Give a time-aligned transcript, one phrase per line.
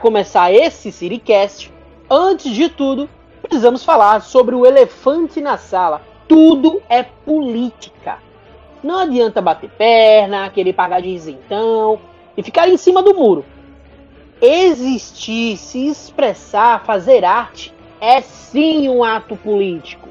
[0.00, 1.70] Começar esse Siricast,
[2.08, 3.06] antes de tudo,
[3.42, 6.00] precisamos falar sobre o elefante na sala.
[6.26, 8.16] Tudo é política.
[8.82, 12.00] Não adianta bater perna, querer pagar de isentão
[12.34, 13.44] e ficar em cima do muro.
[14.40, 20.08] Existir, se expressar, fazer arte é sim um ato político.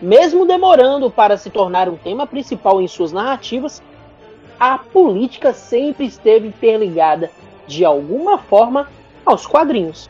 [0.00, 3.82] Mesmo demorando para se tornar um tema principal em suas narrativas,
[4.60, 7.28] a política sempre esteve interligada
[7.66, 8.88] de alguma forma
[9.26, 10.08] aos quadrinhos.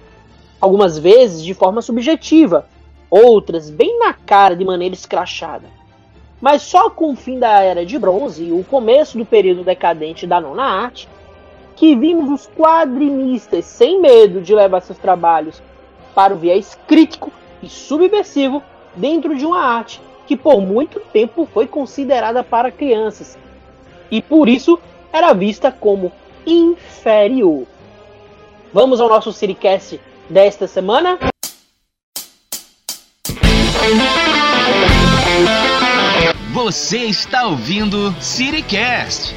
[0.61, 2.67] Algumas vezes de forma subjetiva,
[3.11, 5.67] outras bem na cara de maneira escrachada.
[6.41, 10.27] Mas só com o fim da Era de Bronze e o começo do período decadente
[10.27, 11.09] da nona arte,
[11.75, 15.63] que vimos os quadrinistas sem medo de levar seus trabalhos
[16.15, 18.63] para o viés crítico e subversivo
[18.95, 23.39] dentro de uma arte que por muito tempo foi considerada para crianças
[24.11, 24.79] e por isso
[25.13, 26.13] era vista como
[26.47, 27.67] inferior.
[28.77, 31.19] Vamos ao nosso Siricast desta semana?
[36.53, 39.37] Você está ouvindo Siricast.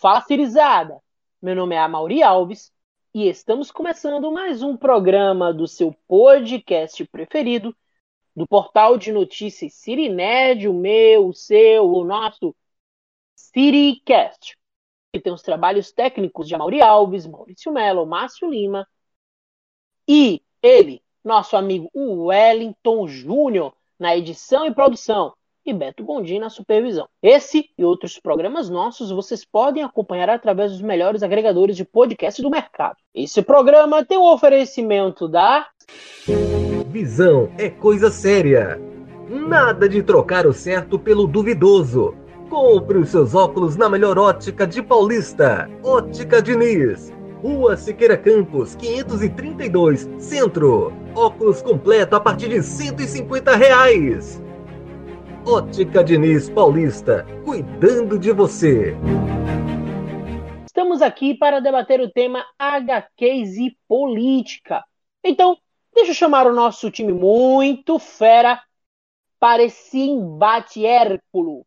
[0.00, 0.98] Fala Cirizada!
[1.42, 2.72] Meu nome é Amauri Alves
[3.14, 7.76] e estamos começando mais um programa do seu podcast preferido,
[8.34, 12.56] do portal de notícias Sirinerd, o meu, o seu, o nosso
[13.34, 14.56] Citycast,
[15.18, 18.86] que tem os trabalhos técnicos de Amaury Alves, Maurício Melo, Márcio Lima
[20.08, 25.32] e ele, nosso amigo Wellington Júnior, na edição e produção
[25.64, 27.08] e Beto Gondim na supervisão.
[27.20, 32.50] Esse e outros programas nossos vocês podem acompanhar através dos melhores agregadores de podcast do
[32.50, 32.96] mercado.
[33.12, 35.66] Esse programa tem o um oferecimento da
[36.88, 38.80] Visão é coisa séria.
[39.28, 42.25] Nada de trocar o certo pelo duvidoso.
[42.48, 45.68] Compre os seus óculos na melhor ótica de Paulista.
[45.82, 47.12] Ótica Diniz.
[47.42, 50.92] Rua Siqueira Campos, 532, Centro.
[51.14, 54.40] Óculos completo a partir de 150 reais.
[55.44, 58.94] Ótica Diniz Paulista, cuidando de você.
[60.64, 64.84] Estamos aqui para debater o tema HQs e política.
[65.24, 65.56] Então,
[65.92, 68.62] deixa eu chamar o nosso time muito fera
[69.40, 71.66] para esse embate hérculo.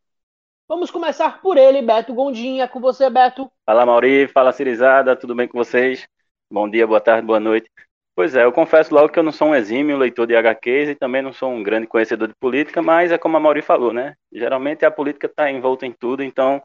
[0.69, 2.67] Vamos começar por ele, Beto Gondinha.
[2.67, 3.51] Com você, Beto.
[3.65, 4.27] Fala, Mauri.
[4.27, 5.15] Fala, Cirizada.
[5.15, 6.07] Tudo bem com vocês?
[6.47, 7.67] Bom dia, boa tarde, boa noite.
[8.15, 10.95] Pois é, eu confesso logo que eu não sou um exímio leitor de HQs e
[10.95, 14.13] também não sou um grande conhecedor de política, mas é como a Mauri falou, né?
[14.31, 16.61] Geralmente a política está envolta em tudo, então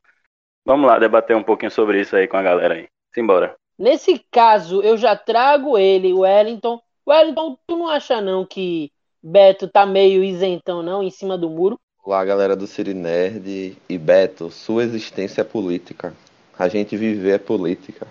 [0.66, 2.88] vamos lá debater um pouquinho sobre isso aí com a galera aí.
[3.14, 3.56] Simbora.
[3.78, 6.78] Nesse caso, eu já trago ele, Wellington.
[7.08, 11.80] Wellington, tu não acha não que Beto tá meio isentão não, em cima do muro?
[12.06, 14.50] Olá, galera do Siri Nerd e Beto.
[14.50, 16.12] Sua existência é política.
[16.58, 18.06] A gente viver é política.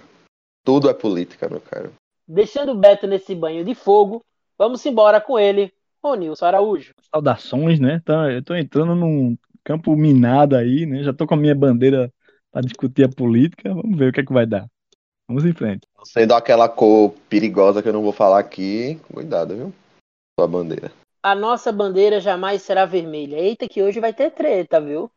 [0.66, 1.94] Tudo é política, meu caro.
[2.28, 4.26] Deixando o Beto nesse banho de fogo,
[4.58, 5.72] vamos embora com ele,
[6.04, 6.96] Ronilson Araújo.
[7.14, 8.02] Saudações, né?
[8.04, 11.04] Tá, eu tô entrando num campo minado aí, né?
[11.04, 12.12] Já tô com a minha bandeira
[12.52, 13.72] para discutir a política.
[13.76, 14.66] Vamos ver o que é que vai dar.
[15.28, 15.88] Vamos em frente.
[16.04, 19.74] Sendo aquela cor perigosa que eu não vou falar aqui, cuidado, viu?
[20.36, 20.92] Sua bandeira
[21.24, 23.40] a nossa bandeira jamais será vermelha.
[23.40, 25.10] Eita, que hoje vai ter treta, viu?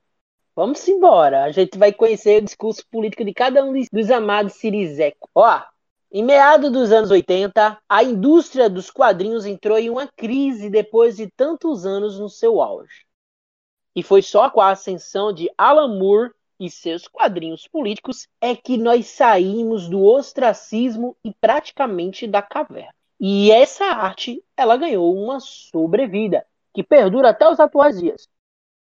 [0.54, 1.44] Vamos embora.
[1.44, 5.28] A gente vai conhecer o discurso político de cada um dos amados Sirizeco.
[5.34, 5.60] Ó,
[6.12, 11.28] em meados dos anos 80, a indústria dos quadrinhos entrou em uma crise depois de
[11.28, 13.04] tantos anos no seu auge.
[13.94, 16.30] E foi só com a ascensão de Alan Moore
[16.60, 22.94] e seus quadrinhos políticos é que nós saímos do ostracismo e praticamente da caverna.
[23.18, 28.28] E essa arte, ela ganhou uma sobrevida, que perdura até os atuais dias.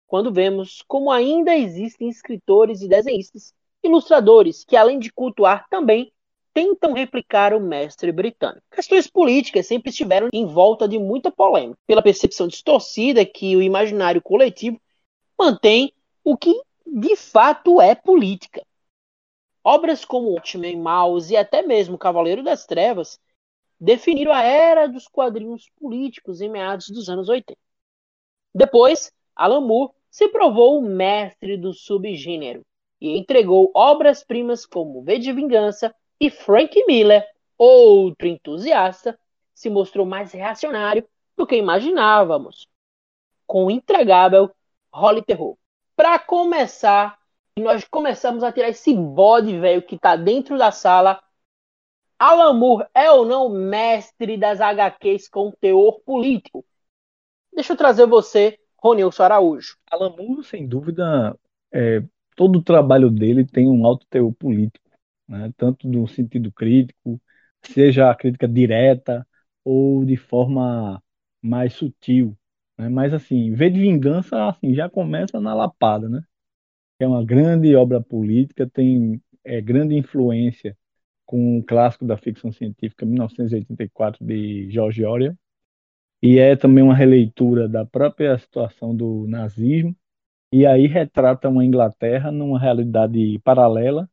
[0.06, 6.12] Quando vemos como ainda existem escritores e desenhistas, ilustradores que, além de cultuar, também
[6.52, 8.62] tentam replicar o mestre britânico.
[8.70, 14.22] Questões políticas sempre estiveram em volta de muita polêmica, pela percepção distorcida que o imaginário
[14.22, 14.80] coletivo
[15.38, 15.92] mantém
[16.24, 18.64] o que de fato é política.
[19.62, 23.20] Obras como Watchmen, Mouse e até mesmo Cavaleiro das Trevas
[23.78, 27.58] definiram a era dos quadrinhos políticos em meados dos anos 80.
[28.54, 32.64] Depois, Alan Moore se provou o mestre do subgênero
[33.00, 37.22] e entregou obras-primas como V de Vingança e Frank Miller,
[37.58, 39.18] outro entusiasta,
[39.54, 41.06] se mostrou mais reacionário
[41.36, 42.66] do que imaginávamos,
[43.46, 44.50] com o intragável
[44.90, 45.56] Holly Terror.
[45.94, 47.18] Para começar,
[47.58, 51.22] nós começamos a tirar esse bode velho que está dentro da sala
[52.18, 56.64] Alan Moore é ou não mestre das HQs com teor político?
[57.52, 59.76] Deixa eu trazer você, Ronilson Araújo.
[59.90, 61.38] Alan Moore, sem dúvida,
[61.72, 62.02] é,
[62.34, 64.88] todo o trabalho dele tem um alto teor político,
[65.28, 65.52] né?
[65.56, 67.20] tanto no sentido crítico,
[67.62, 69.26] seja a crítica direta
[69.62, 71.02] ou de forma
[71.42, 72.36] mais sutil.
[72.78, 72.88] Né?
[72.88, 76.22] Mas assim, V de Vingança assim, já começa na lapada, né?
[76.98, 80.76] É uma grande obra política, tem é, grande influência
[81.26, 85.36] com o clássico da ficção científica 1984 de George Orwell
[86.22, 89.94] e é também uma releitura da própria situação do nazismo
[90.52, 94.08] e aí retrata uma Inglaterra numa realidade paralela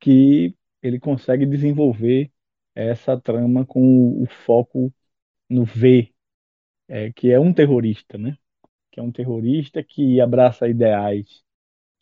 [0.00, 2.30] que ele consegue desenvolver
[2.74, 4.92] essa trama com o foco
[5.48, 6.12] no V,
[6.88, 8.36] é, que é um terrorista, né?
[8.90, 11.42] Que é um terrorista que abraça ideais,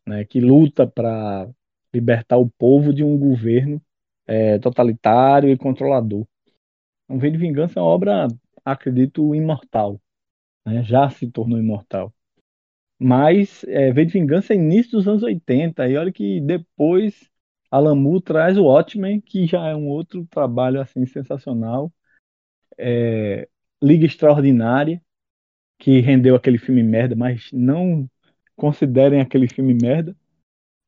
[0.06, 0.24] né?
[0.24, 1.50] Que luta para
[1.92, 3.82] libertar o povo de um governo
[4.28, 6.26] é, totalitário e controlador.
[7.08, 8.28] Um V de Vingança é uma obra,
[8.64, 10.00] acredito, imortal.
[10.66, 10.84] Né?
[10.84, 12.12] Já se tornou imortal.
[12.98, 15.88] Mas é, V de Vingança é início dos anos 80.
[15.88, 17.30] E olha que depois
[17.72, 21.92] Moore traz o Watchmen, que já é um outro trabalho assim sensacional.
[22.76, 23.48] É,
[23.82, 25.00] Liga Extraordinária,
[25.78, 28.08] que rendeu aquele filme merda, mas não
[28.56, 30.16] considerem aquele filme merda.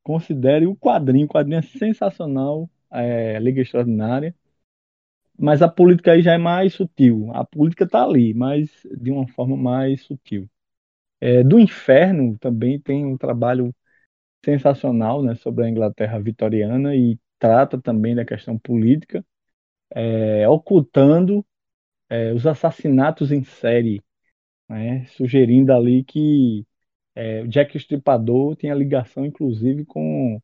[0.03, 1.25] Considere o quadrinho.
[1.25, 4.35] O quadrinho é sensacional é, Liga Extraordinária.
[5.37, 7.31] Mas a política aí já é mais sutil.
[7.33, 10.49] A política está ali, mas de uma forma mais sutil.
[11.19, 13.73] É, do Inferno também tem um trabalho
[14.43, 19.25] sensacional né, sobre a Inglaterra vitoriana e trata também da questão política,
[19.91, 21.45] é, ocultando
[22.09, 24.01] é, os assassinatos em série,
[24.69, 26.65] né, sugerindo ali que
[27.15, 30.39] é, Jack Stripador tinha ligação, inclusive, com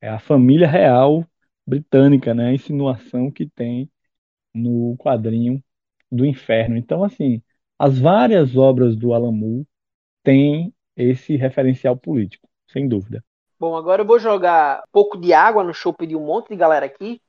[0.00, 1.26] é, a família real
[1.66, 2.50] britânica, né?
[2.50, 3.90] A insinuação que tem
[4.54, 5.62] no quadrinho
[6.10, 6.76] do Inferno.
[6.76, 7.42] Então, assim,
[7.78, 9.66] as várias obras do Moore
[10.22, 13.24] têm esse referencial político, sem dúvida.
[13.58, 16.56] Bom, agora eu vou jogar um pouco de água no chope de um monte de
[16.56, 17.20] galera aqui.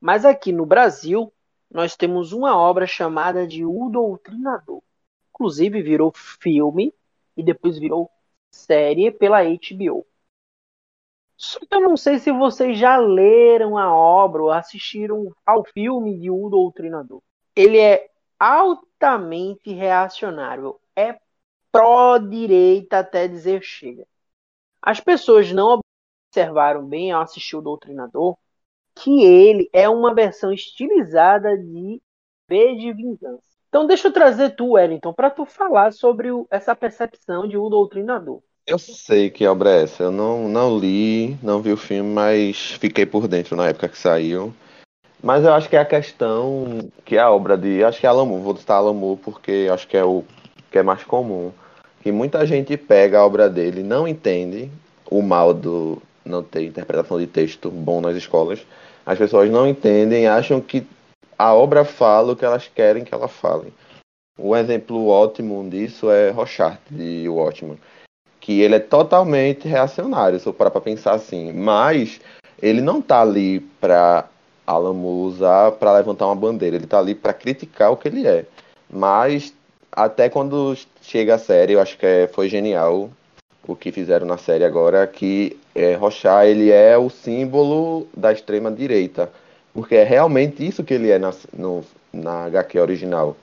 [0.00, 1.32] Mas aqui no Brasil,
[1.70, 4.82] nós temos uma obra chamada de O Doutrinador.
[5.30, 6.94] Inclusive virou filme
[7.36, 8.10] e depois virou
[8.50, 10.06] série pela HBO.
[11.38, 16.18] Só que eu não sei se vocês já leram a obra ou assistiram ao filme
[16.18, 17.22] de O Doutrinador.
[17.54, 21.16] Ele é altamente reacionário, é
[21.70, 24.04] pró-direita até dizer chega.
[24.82, 25.80] As pessoas não
[26.28, 28.36] observaram bem ao assistir O Doutrinador
[28.96, 32.02] que ele é uma versão estilizada de
[32.48, 33.44] V de Vingança.
[33.68, 38.42] Então deixa eu trazer tu, Wellington, para tu falar sobre essa percepção de O Doutrinador.
[38.68, 40.02] Eu sei que obra é essa.
[40.02, 43.96] Eu não, não li, não vi o filme, mas fiquei por dentro na época que
[43.96, 44.52] saiu.
[45.22, 47.82] Mas eu acho que é a questão que é a obra de.
[47.82, 50.22] Acho que é Alamur, vou citar Alamur porque acho que é o
[50.70, 51.50] que é mais comum.
[52.02, 54.70] Que muita gente pega a obra dele não entende
[55.10, 58.60] o mal do não ter interpretação de texto bom nas escolas.
[59.06, 60.86] As pessoas não entendem, acham que
[61.38, 63.72] a obra fala o que elas querem que ela fale.
[64.38, 67.78] Um exemplo ótimo disso é Rochart, de Watchmen
[68.48, 71.52] que ele é totalmente reacionário, se eu parar para pensar assim.
[71.52, 72.18] Mas
[72.62, 74.24] ele não tá ali para
[74.66, 78.46] Alamo usar para levantar uma bandeira, ele tá ali para criticar o que ele é.
[78.88, 79.52] Mas
[79.92, 83.10] até quando chega a série, eu acho que é, foi genial
[83.66, 85.98] o que fizeram na série agora, que é,
[86.46, 89.30] ele é o símbolo da extrema direita,
[89.74, 93.36] porque é realmente isso que ele é na, no, na HQ original.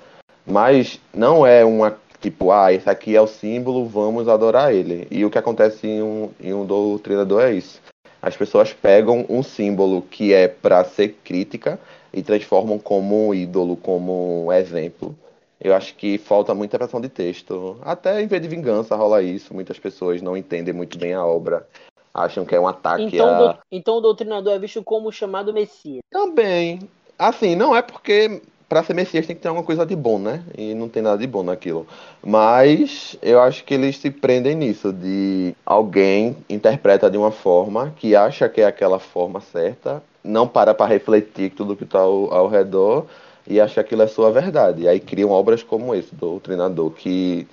[0.48, 5.08] Mas não é uma Tipo, ah, esse aqui é o símbolo, vamos adorar ele.
[5.12, 7.80] E o que acontece em um, em um doutrinador é isso.
[8.20, 11.80] As pessoas pegam um símbolo que é para ser crítica
[12.12, 15.16] e transformam como um ídolo, como um exemplo.
[15.62, 17.78] Eu acho que falta muita pressão de texto.
[17.84, 19.54] Até em vez de vingança rola isso.
[19.54, 21.68] Muitas pessoas não entendem muito bem a obra.
[22.12, 23.54] Acham que é um ataque então, a...
[23.54, 26.02] do, então o doutrinador é visto como chamado Messias.
[26.10, 26.80] Também.
[27.20, 28.42] Assim, não é porque
[28.76, 30.44] para ser Messias tem que ter alguma coisa de bom, né?
[30.58, 31.88] E não tem nada de bom naquilo.
[32.22, 38.18] Mas eu acho que eles se prendem nisso, de alguém interpreta de uma forma que
[38.18, 42.50] acha que é aquela forma certa, não para para refletir tudo que está ao, ao,
[42.50, 43.06] redor
[43.48, 44.82] e acha que aquilo é sua verdade.
[44.82, 47.48] E aí criam obras como esse, do treinador, que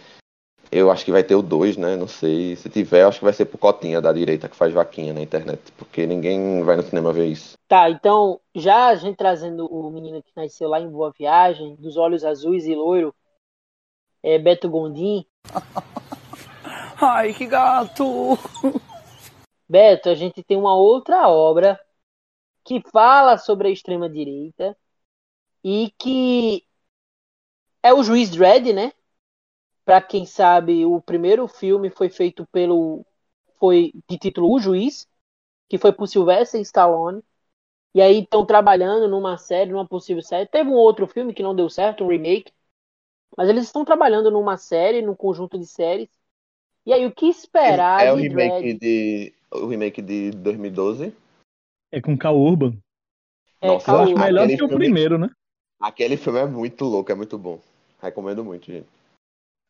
[0.73, 1.97] eu acho que vai ter o 2, né?
[1.97, 2.57] Não sei.
[2.57, 5.71] Se tiver, acho que vai ser pro Cotinha da direita que faz vaquinha na internet.
[5.77, 7.59] Porque ninguém vai no cinema ver isso.
[7.69, 11.99] Tá, então, já a gente trazendo o menino que nasceu lá em Boa Viagem, dos
[11.99, 13.15] olhos azuis e loiro,
[14.23, 15.27] é Beto Gondim.
[16.99, 18.39] Ai, que gato!
[19.69, 21.79] Beto, a gente tem uma outra obra
[22.65, 24.77] que fala sobre a extrema-direita
[25.63, 26.65] e que
[27.83, 28.93] é o Juiz Dredd, né?
[29.85, 33.05] Para quem sabe, o primeiro filme foi feito pelo.
[33.59, 35.09] Foi de título O Juiz,
[35.69, 37.23] que foi por Sylvester Stallone.
[37.95, 40.49] E aí estão trabalhando numa série, numa possível série.
[40.49, 42.53] Teve um outro filme que não deu certo, um remake.
[43.37, 46.09] Mas eles estão trabalhando numa série, num conjunto de séries.
[46.87, 48.79] E aí, o que esperar É o de remake Dredd?
[48.79, 49.33] de.
[49.53, 51.15] O remake de 2012.
[51.93, 52.77] É com Cal Urban.
[53.61, 54.19] É, Nossa, Eu acho Caô.
[54.19, 55.29] melhor que o filme- primeiro, né?
[55.81, 57.61] Aquele filme é muito louco, é muito bom.
[58.01, 58.87] Recomendo muito, gente.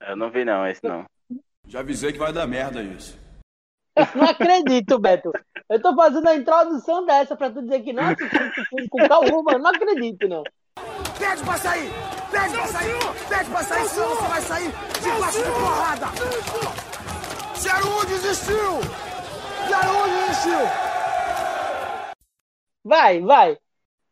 [0.06, 1.04] Eu não vi não, esse não.
[1.66, 3.18] Já avisei que vai dar merda isso.
[4.14, 5.30] Não acredito, Beto.
[5.68, 9.58] Eu tô fazendo a introdução dessa pra tu dizer que não filme com Caúba.
[9.58, 10.42] Não acredito, não.
[11.18, 11.90] Pede pra sair!
[12.30, 12.98] Pede pra sair!
[13.28, 16.06] Pede pra sair, senão você vai sair de baixo de porrada!
[17.56, 18.80] 01 desistiu!
[19.68, 20.58] 01 desistiu!
[22.84, 23.58] Vai, vai.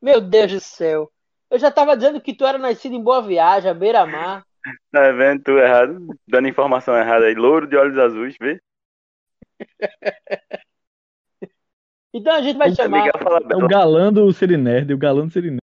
[0.00, 1.10] Meu Deus do céu.
[1.50, 4.44] Eu já tava dizendo que tu era nascido em Boa Viagem, à beira-mar.
[4.90, 6.06] Tá vendo tu errado?
[6.28, 7.34] Dando informação errada aí.
[7.34, 8.60] Louro de olhos azuis, vê?
[12.12, 13.06] Então a gente vai chamar.
[13.06, 15.60] É o galã do Sirinerd, o galã do Sirinerd.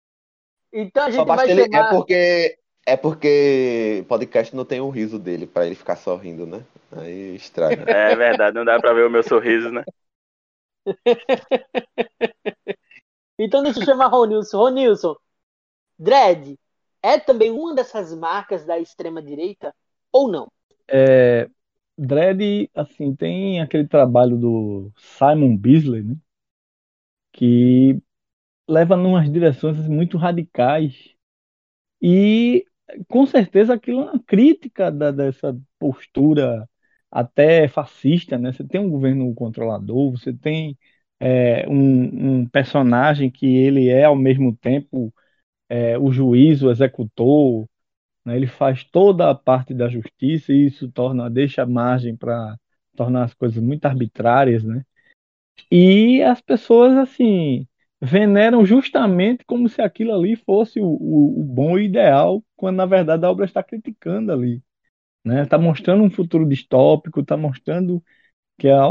[0.71, 1.63] Então a gente vai ele.
[1.63, 1.87] chamar.
[1.87, 2.59] É porque.
[2.87, 6.63] É porque podcast não tem o riso dele, pra ele ficar sorrindo, né?
[6.93, 7.91] Aí estraga.
[7.91, 9.83] É verdade, não dá pra ver o meu sorriso, né?
[13.37, 14.59] Então deixa eu chamar Ronilson.
[14.59, 15.17] Ronilson,
[15.99, 16.57] Dredd
[17.05, 19.75] é também uma dessas marcas da extrema-direita
[20.13, 20.49] ou não?
[20.89, 21.49] É,
[21.99, 26.17] Dredd, assim, tem aquele trabalho do Simon Bisley, né?
[27.33, 28.01] Que
[28.69, 30.95] leva numas direções muito radicais.
[32.03, 32.67] E
[33.09, 36.69] com certeza aquilo é uma crítica da- dessa postura
[37.11, 38.53] até fascista, né?
[38.53, 40.79] Você tem um governo controlador, você tem
[41.21, 45.15] é, um, um personagem que ele é ao mesmo tempo
[45.75, 47.69] é, o juiz, o executor,
[48.25, 48.37] né?
[48.37, 52.57] Ele faz toda a parte da justiça e isso torna, deixa margem para
[52.97, 54.85] tornar as coisas muito arbitrárias, né?
[55.71, 57.67] E as pessoas, assim,
[58.01, 62.87] veneram justamente como se aquilo ali fosse o, o, o bom e ideal, quando na
[62.87, 64.63] verdade a obra está criticando ali,
[65.25, 65.43] né?
[65.45, 68.03] Está mostrando um futuro distópico, está mostrando
[68.59, 68.87] que a,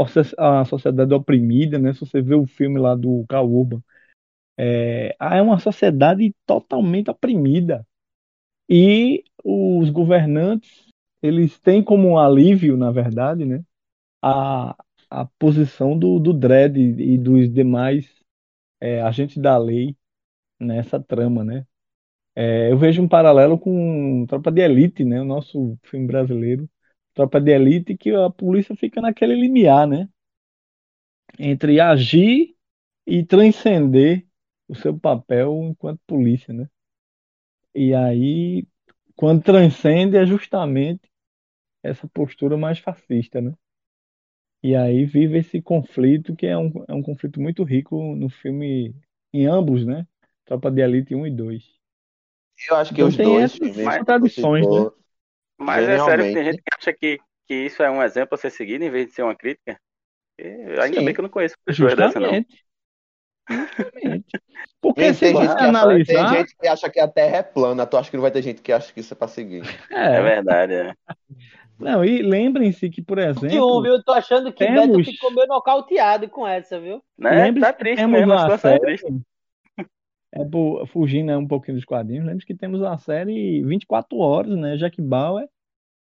[0.60, 1.94] a sociedade é oprimida, né?
[1.94, 3.82] Se você vê o filme lá do Karl Urban,
[4.58, 7.86] é, é uma sociedade totalmente oprimida.
[8.68, 10.86] E os governantes,
[11.22, 13.62] eles têm como alívio, na verdade, né,
[14.22, 14.76] a,
[15.10, 18.08] a posição do, do Dredd e dos demais
[18.80, 19.96] é, agentes da lei
[20.60, 21.66] nessa trama, né?
[22.36, 25.20] É, eu vejo um paralelo com Tropa de Elite, né?
[25.20, 26.68] O nosso filme brasileiro,
[27.14, 30.08] Tropa de Elite, que a polícia fica naquele limiar, né?
[31.38, 32.54] Entre agir
[33.06, 34.26] e transcender
[34.68, 36.68] o seu papel enquanto polícia, né?
[37.74, 38.66] E aí,
[39.16, 41.08] quando transcende, é justamente
[41.82, 43.54] essa postura mais fascista, né?
[44.64, 48.92] E aí vive esse conflito, que é um, é um conflito muito rico no filme,
[49.32, 50.06] em ambos, né?
[50.44, 51.62] Tropa de Elite 1 e 2.
[52.68, 53.96] Eu acho que Então os tem dois essas filmes.
[53.96, 54.86] contradições, né?
[55.58, 58.38] Mas é sério que tem gente que acha que, que isso é um exemplo a
[58.38, 59.80] ser seguido em vez de ser uma crítica.
[60.38, 61.04] E ainda Sim.
[61.04, 62.40] bem que eu não conheço pessoas dessa, não.
[63.50, 64.24] Justamente.
[64.80, 67.08] Porque Tem, se tem você gente que acha, analisar, tem gente que acha que a
[67.08, 67.86] Terra é plana.
[67.86, 69.62] Tu acha que não vai ter gente que acha que isso é pra seguir.
[69.90, 70.94] É é, verdade, é.
[71.78, 73.94] não, e lembrem-se que, por De um, exemplo, viu?
[73.94, 77.02] Eu tô achando que temos- Beto ficou meio nocauteado com essa, viu?
[77.18, 77.50] Né?
[77.54, 79.06] Tá que triste temos mesmo, a é série, triste.
[80.32, 84.54] é, por- fugindo né, um pouquinho dos quadrinhos, lembre-se que temos uma série 24 horas,
[84.56, 84.76] né?
[84.76, 85.48] Jack Bauer,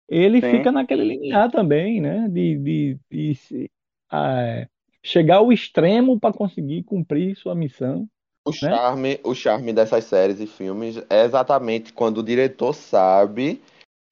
[0.08, 0.50] ele Sim.
[0.50, 2.26] fica naquele limiar também, né?
[2.28, 3.70] De, de, de se-
[4.10, 4.66] ah,
[5.04, 8.08] chegar ao extremo para conseguir cumprir sua missão.
[8.46, 13.62] O charme, o charme dessas séries e filmes é exatamente quando o diretor sabe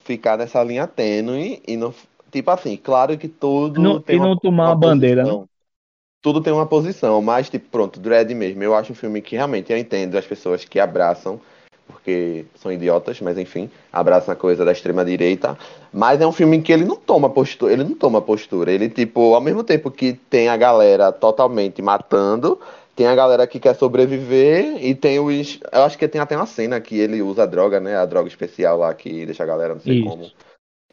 [0.02, 1.94] ficar nessa linha tênue e não.
[2.30, 5.38] Tipo assim, claro que tudo Não- tem e não uma, tomar uma bandeira, né?
[6.22, 8.62] Tudo tem uma posição, mas, tipo, pronto, Dredd mesmo.
[8.62, 11.40] Eu acho um filme que realmente eu entendo as pessoas que abraçam,
[11.86, 15.56] porque são idiotas, mas enfim, abraçam a coisa da extrema-direita.
[15.92, 18.72] Mas é um filme que ele não toma postura, ele não toma postura.
[18.72, 22.58] Ele, tipo, ao mesmo tempo que tem a galera totalmente matando,
[22.94, 25.58] tem a galera que quer sobreviver e tem os.
[25.72, 27.96] Eu acho que tem até uma cena que ele usa a droga, né?
[27.96, 30.08] A droga especial lá que deixa a galera não sei Isso.
[30.08, 30.30] como.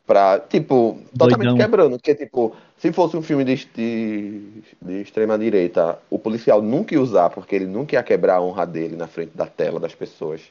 [0.06, 1.58] Pra, tipo, totalmente Doidão.
[1.58, 1.98] quebrando.
[1.98, 4.42] Porque, tipo, se fosse um filme de, de,
[4.82, 8.96] de extrema-direita, o policial nunca ia usar, porque ele nunca ia quebrar a honra dele
[8.96, 10.42] na frente da tela das pessoas.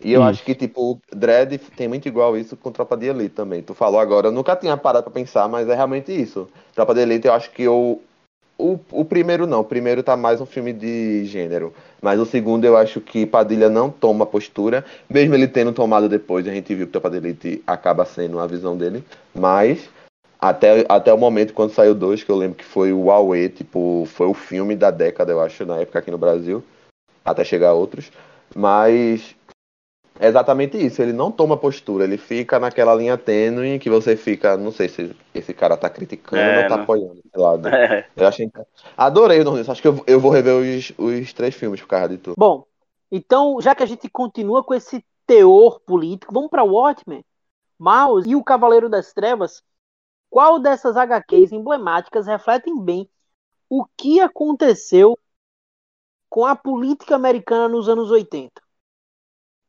[0.00, 0.30] E eu Isso.
[0.30, 3.62] acho que, tipo, Dredd tem muito igual isso com Tropa de Elite também.
[3.62, 6.48] Tu falou agora, eu nunca tinha parado pra pensar, mas é realmente isso.
[6.74, 8.00] Tropa de Elite, eu acho que o,
[8.58, 11.72] o, o primeiro não, o primeiro tá mais um filme de gênero.
[12.00, 16.46] Mas o segundo eu acho que Padilha não toma postura, mesmo ele tendo tomado depois,
[16.46, 19.02] a gente viu que Tropa de Elite acaba sendo a visão dele.
[19.34, 19.88] Mas
[20.38, 24.06] até, até o momento quando saiu dois, que eu lembro que foi o Huawei, tipo,
[24.06, 26.62] foi o filme da década, eu acho, na época aqui no Brasil.
[27.24, 28.10] até chegar a outros.
[28.54, 29.34] Mas
[30.20, 34.56] é exatamente isso, ele não toma postura, ele fica naquela linha tênue que você fica,
[34.56, 36.82] não sei se esse cara tá criticando É, ou tá não.
[36.82, 37.68] apoiando esse lado.
[37.74, 38.50] É, Eu achei.
[38.96, 42.08] Adorei o Nordeste, acho que eu, eu vou rever os, os três filmes por causa
[42.10, 42.34] de tu.
[42.36, 42.64] Bom,
[43.10, 47.24] então, já que a gente continua com esse teor político, vamos para Watchmen,
[47.78, 49.62] Mouse e o Cavaleiro das Trevas.
[50.30, 53.08] Qual dessas HQs emblemáticas refletem bem
[53.70, 55.18] o que aconteceu
[56.28, 58.62] com a política americana nos anos 80?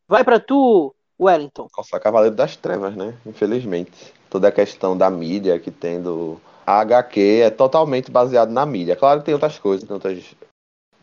[0.08, 1.68] Vai para tu, Wellington.
[1.76, 3.14] Nossa, Cavaleiro das Trevas, né?
[3.26, 4.14] Infelizmente.
[4.30, 6.40] Toda a questão da mídia que tem do.
[6.66, 8.96] A HQ é totalmente baseado na mídia.
[8.96, 10.36] Claro que tem outras coisas, tem outras,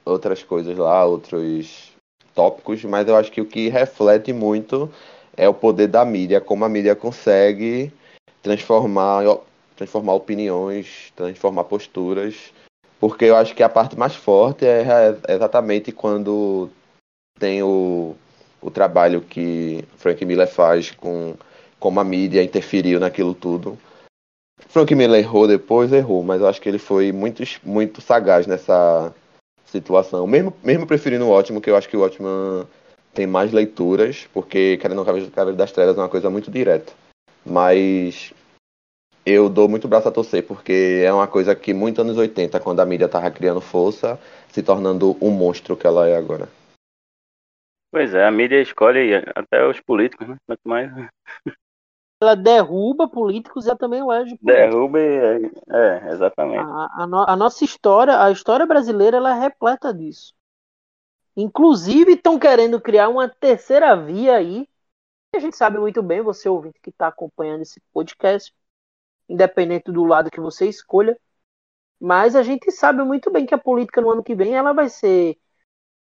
[0.05, 1.93] outras coisas lá, outros
[2.35, 4.91] tópicos, mas eu acho que o que reflete muito
[5.37, 7.93] é o poder da mídia, como a mídia consegue
[8.43, 9.23] transformar,
[9.77, 12.53] transformar opiniões, transformar posturas.
[13.01, 14.85] Porque eu acho que a parte mais forte é
[15.27, 16.69] é exatamente quando
[17.39, 18.15] tem o,
[18.65, 21.35] o trabalho que Frank Miller faz com
[21.79, 23.79] como a mídia interferiu naquilo tudo.
[24.69, 29.15] Frank Miller errou depois, errou, mas eu acho que ele foi muito, muito sagaz nessa
[29.67, 30.27] situação.
[30.27, 32.67] Mesmo, mesmo preferindo o ótimo, que eu acho que o ótimo
[33.13, 36.91] tem mais leituras, porque querendo ou não, Cavaleiro das Trevas é uma coisa muito direta.
[37.45, 38.33] Mas
[39.27, 42.81] eu dou muito braço a torcer, porque é uma coisa que muito anos 80, quando
[42.81, 44.19] a mídia tava criando força,
[44.51, 46.49] se tornando o monstro que ela é agora.
[47.95, 50.37] Pois é, a mídia escolhe até os políticos, né?
[50.47, 50.91] Quanto mais
[52.21, 54.81] Ela derruba políticos e ela também elege políticos.
[54.81, 55.51] derruba e.
[55.71, 56.73] É, exatamente.
[56.79, 60.35] A, a no- a nossa história, a história brasileira, ela é repleta disso.
[61.37, 64.69] Inclusive, estão querendo criar uma terceira via aí.
[65.35, 68.55] A gente sabe muito bem, você ouvinte que está acompanhando esse podcast,
[69.29, 71.19] independente do lado que você escolha.
[72.01, 74.89] Mas a gente sabe muito bem que a política no ano que vem ela vai
[74.91, 75.39] ser.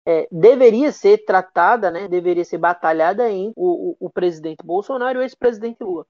[0.05, 2.07] É, deveria ser tratada, né?
[2.07, 6.05] Deveria ser batalhada em o, o, o presidente Bolsonaro e o ex-presidente Lula.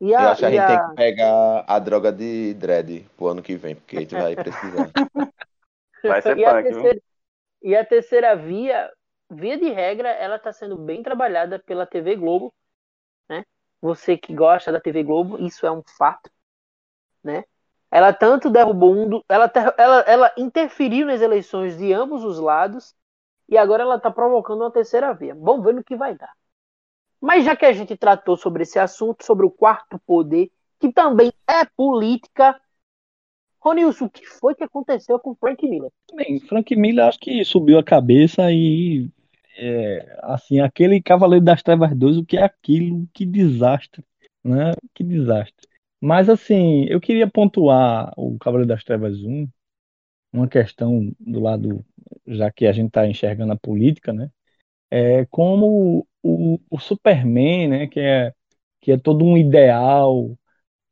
[0.00, 3.06] E Eu a, acho que a gente a- tem que pegar a droga de dread
[3.16, 4.92] pro ano que vem, porque a gente vai precisar.
[6.06, 6.90] Vai ser e, a punk, viu?
[6.90, 7.00] terceira,
[7.62, 8.90] e a terceira via,
[9.30, 12.54] via de regra, ela está sendo bem trabalhada pela TV Globo,
[13.28, 13.44] né?
[13.82, 16.30] Você que gosta da TV Globo, isso é um fato,
[17.24, 17.44] né?
[17.90, 22.38] Ela tanto derrubou um, do, ela, ter- ela, ela interferiu nas eleições de ambos os
[22.38, 22.94] lados
[23.48, 25.34] e agora ela está provocando uma terceira via.
[25.34, 26.32] Vamos ver no que vai dar.
[27.20, 31.32] Mas já que a gente tratou sobre esse assunto, sobre o quarto poder, que também
[31.48, 32.60] é política,
[33.60, 35.90] Ronilson, o que foi que aconteceu com Frank Miller?
[36.14, 39.08] Bem, Frank Miller acho que subiu a cabeça e
[39.56, 43.08] é, assim, aquele Cavaleiro das Trevas 2, o que é aquilo?
[43.14, 44.04] Que desastre,
[44.42, 44.72] né?
[44.92, 45.68] Que desastre.
[46.00, 49.48] Mas assim, eu queria pontuar o Cavaleiro das Trevas 1,
[50.32, 51.84] uma questão do lado,
[52.26, 54.30] já que a gente está enxergando a política, né?
[54.90, 57.86] É como o, o Superman, né?
[57.88, 58.32] Que é,
[58.80, 60.36] que é todo um ideal,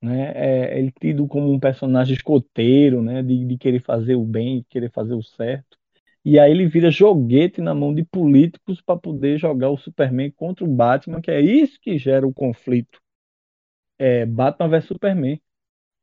[0.03, 0.33] né?
[0.37, 3.23] É, ele tido como um personagem escoteiro, né?
[3.23, 5.79] De, de querer fazer o bem, de querer fazer o certo.
[6.25, 10.65] E aí ele vira joguete na mão de políticos para poder jogar o Superman contra
[10.65, 13.01] o Batman, que é isso que gera o conflito.
[13.99, 15.41] É Batman vs Superman,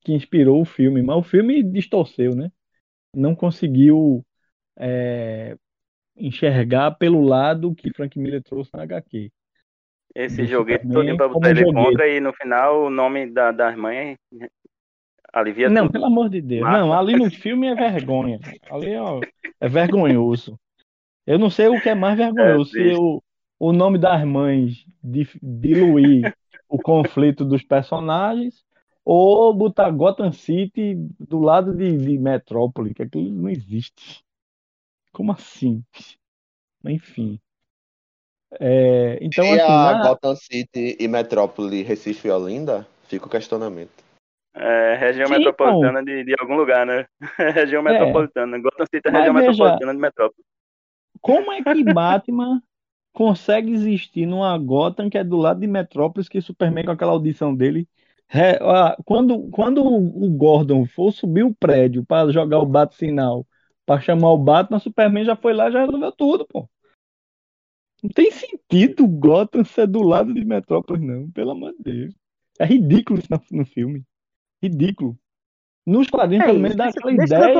[0.01, 2.51] que inspirou o filme, mas o filme distorceu, né?
[3.15, 4.25] Não conseguiu
[4.79, 5.55] é,
[6.15, 9.29] enxergar pelo lado que Frank Miller trouxe na HQ.
[10.15, 11.85] Esse joguete todinho pra botar ele joguete.
[11.85, 14.17] contra e no final o nome da, das mães
[15.31, 15.91] alivia Não, tudo.
[15.93, 16.61] pelo amor de Deus.
[16.63, 16.79] Mata.
[16.79, 18.39] Não, ali no filme é vergonha.
[18.71, 19.21] Ali ó,
[19.61, 20.59] é vergonhoso.
[21.27, 22.71] Eu não sei o que é mais vergonhoso.
[22.71, 22.97] Se triste.
[22.99, 23.21] o,
[23.59, 26.33] o nome das mães di- diluir
[26.67, 28.65] o conflito dos personagens
[29.05, 34.23] ou botar Gotham City do lado de, de Metrópole, que aquilo não existe.
[35.19, 35.83] Como assim?
[36.85, 37.37] Enfim.
[38.57, 42.87] É, então, e assim, a na- Gotham City e Metrópole, Recife e Olinda?
[43.09, 43.91] Fica o questionamento.
[44.53, 47.05] É, região Sim, metropolitana de, de algum lugar, né?
[47.53, 47.91] região É.
[47.91, 48.57] metropolitana.
[48.59, 50.45] Gotham City é região veja- metropolitana de metrópole.
[51.19, 52.63] Como é que Batman
[53.11, 57.53] consegue existir numa Gotham que é do lado de Metrópolis, que Superman com aquela audição
[57.53, 57.89] dele.
[58.33, 58.57] é,
[59.03, 63.45] quando, quando o Gordon for subir o prédio para jogar o bate-sinal,
[63.89, 66.69] para chamar o Batman, Superman já foi lá e já resolveu tudo, pô.
[68.03, 72.15] Não tem sentido Gotham ser do lado de Metrópolis, não, pelo amor de Deus.
[72.59, 74.03] É ridículo isso no, filme.
[74.61, 75.17] Ridículo.
[75.87, 77.53] Nos quadrinhos, pelo menos, dá aquela deixa ideia de,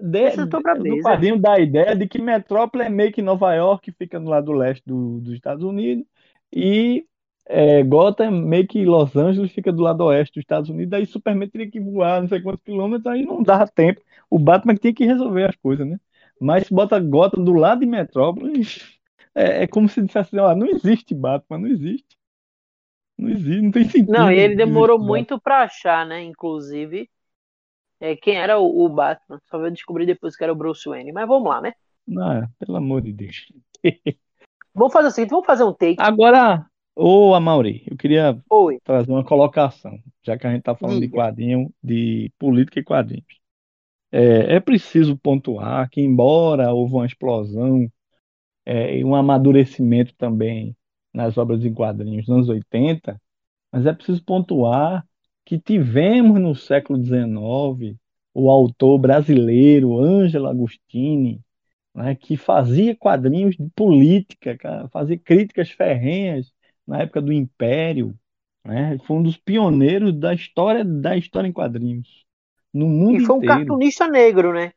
[0.00, 0.96] Deixa brabeza.
[0.96, 4.30] no quadrinho dá a ideia de que Metrópole é meio que Nova York, fica no
[4.30, 6.04] lado leste do, dos Estados Unidos,
[6.52, 7.06] e
[7.52, 11.04] é, Gotham é meio que Los Angeles fica do lado oeste dos Estados Unidos, daí
[11.04, 14.00] Superman teria que voar não sei quantos quilômetros, aí não dava tempo.
[14.30, 15.98] O Batman tinha que resolver as coisas, né?
[16.40, 18.98] Mas se bota Gotham do lado de Metrópolis,
[19.34, 22.16] é, é como se dissesse, ó, não existe Batman, não existe.
[23.18, 24.12] Não existe, não tem sentido.
[24.12, 26.22] Não, e ele demorou muito pra achar, né?
[26.22, 27.10] Inclusive,
[28.00, 29.40] é, quem era o, o Batman.
[29.50, 31.12] Só veio descobrir depois que era o Bruce Wayne.
[31.12, 31.72] Mas vamos lá, né?
[32.06, 33.52] Não, pelo amor de Deus.
[34.72, 35.96] Vamos fazer o seguinte, vamos fazer um take.
[35.98, 38.78] Agora, ô Amaury, eu queria Oi.
[38.84, 43.40] trazer uma colocação, já que a gente está falando de quadrinho, de política e quadrinhos.
[44.12, 47.90] É, é preciso pontuar que, embora houve uma explosão
[48.66, 50.76] é, e um amadurecimento também
[51.12, 53.20] nas obras em quadrinhos nos anos 80,
[53.72, 55.06] mas é preciso pontuar
[55.44, 57.96] que tivemos no século XIX
[58.32, 61.40] o autor brasileiro Ângelo Agostini,
[61.94, 66.52] né, que fazia quadrinhos de política, cara, fazia críticas ferrenhas
[66.90, 68.18] na época do Império,
[68.64, 68.98] né?
[69.06, 72.26] Foi um dos pioneiros da história da história em quadrinhos
[72.74, 73.80] no mundo E foi um inteiro.
[73.82, 74.72] cartunista negro, né?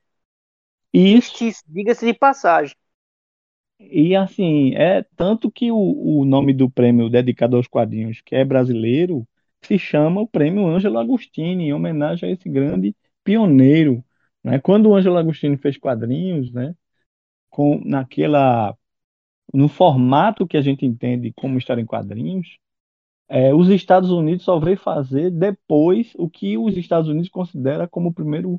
[0.93, 2.75] Isso, diga-se de passagem.
[3.79, 5.77] e assim, é tanto que o,
[6.21, 9.27] o nome do prêmio dedicado aos quadrinhos, que é brasileiro,
[9.61, 14.03] se chama o Prêmio Ângelo Agostini, em homenagem a esse grande pioneiro,
[14.43, 14.59] né?
[14.59, 16.75] Quando o Ângelo Agostini fez quadrinhos, né,
[17.49, 18.77] com naquela
[19.53, 22.57] no formato que a gente entende como história em quadrinhos,
[23.29, 28.09] é, os Estados Unidos só veio fazer depois o que os Estados Unidos considera como
[28.09, 28.55] o primeiro,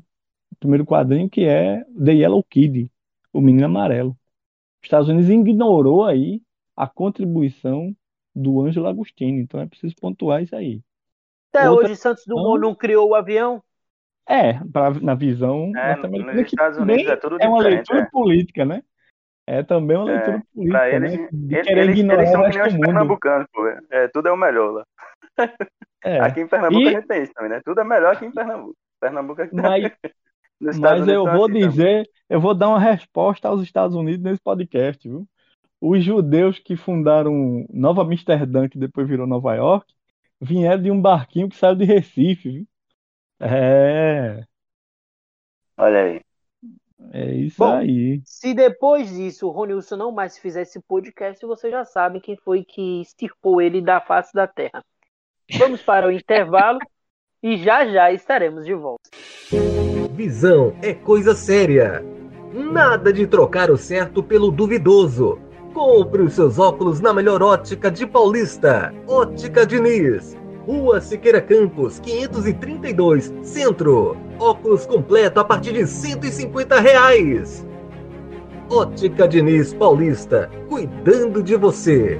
[0.51, 2.89] o primeiro quadrinho, que é The Yellow Kid,
[3.31, 4.11] o Menino Amarelo.
[4.81, 6.41] Os Estados Unidos ignorou aí
[6.75, 7.95] a contribuição
[8.33, 10.81] do Ângelo Agostini, então é preciso pontuar isso aí.
[11.53, 13.63] Até Outra hoje, Santos Dumont não criou o avião.
[14.27, 18.05] É, pra, na visão É, nos Estados Unidos é tudo é uma leitura é.
[18.09, 18.83] política, né?
[19.47, 21.19] É também uma É, leitura Pra política, eles, né?
[21.31, 22.79] De eles, querer eles, ignorar eles são o resto do mundo.
[22.79, 23.67] pernambucanos, pô.
[23.89, 24.85] É, tudo é o melhor lá.
[26.03, 26.37] É.
[26.37, 27.61] Aqui em Pernambuco E- a gente tem isso também, né?
[27.63, 28.77] Tudo é melhor aqui em Pernambuco.
[28.99, 29.63] Pernambuco é que tá...
[29.63, 29.91] Mas,
[30.61, 31.77] Nos Estados mas Unidos eu vou assim também.
[31.77, 35.27] dizer, eu vou dar uma resposta aos Estados Unidos nesse podcast, viu?
[35.81, 39.93] Os judeus que fundaram Nova Amsterdã, que depois virou Nova York,
[40.41, 42.67] vieram de um barquinho que saiu de Recife, viu?
[43.41, 44.45] É,
[45.77, 46.24] Olha aí.
[47.11, 48.21] É isso Bom, aí.
[48.25, 52.63] Se depois disso o Rony Wilson não mais fizesse podcast, vocês já sabem quem foi
[52.63, 54.83] que extirpou ele da face da terra.
[55.57, 56.79] Vamos para o intervalo
[57.43, 59.09] e já já estaremos de volta.
[60.11, 62.03] Visão é coisa séria.
[62.53, 65.39] Nada de trocar o certo pelo duvidoso.
[65.73, 68.93] Compre os seus óculos na melhor ótica de Paulista.
[69.05, 70.37] Ótica Diniz.
[70.65, 74.17] Rua Siqueira Campos, 532, Centro.
[74.39, 77.63] Óculos completo a partir de 150 reais.
[78.67, 82.17] Ótica Diniz Paulista, cuidando de você.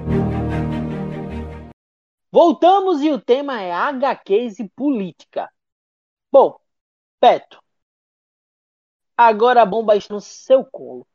[2.32, 5.50] Voltamos e o tema é HQs e política.
[6.32, 6.60] Bom,
[7.20, 7.60] Peto,
[9.18, 11.08] agora a bomba está no seu colo.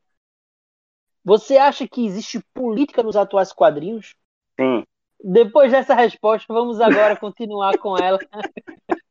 [1.25, 4.17] Você acha que existe política nos atuais quadrinhos?
[4.59, 4.85] Sim.
[5.23, 8.19] Depois dessa resposta, vamos agora continuar com ela.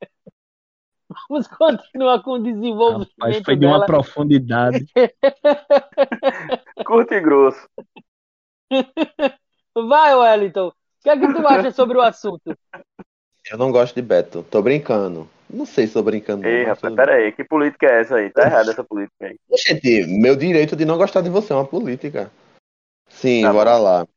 [1.27, 3.85] Vamos continuar com o Rapaz, desenvolvimento foi de uma dela.
[3.87, 4.85] profundidade.
[6.85, 7.67] Curto e grosso.
[9.75, 10.67] Vai, Wellington.
[10.67, 12.55] O que é que tu acha sobre o assunto?
[13.49, 14.43] Eu não gosto de Beto.
[14.51, 15.27] Tô brincando.
[15.49, 16.45] Não sei se tô brincando.
[16.45, 17.31] Ei, mas rapaz, pera aí.
[17.31, 18.29] Que política é essa aí?
[18.29, 19.39] Tá errada essa política aí.
[19.67, 22.31] Gente, meu direito de não gostar de você é uma política.
[23.07, 23.83] Sim, Tá bora bom.
[23.83, 24.07] lá.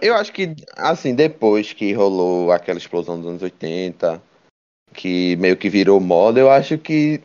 [0.00, 4.22] Eu acho que, assim, depois que rolou aquela explosão dos anos 80,
[4.94, 7.20] que meio que virou moda, eu acho que.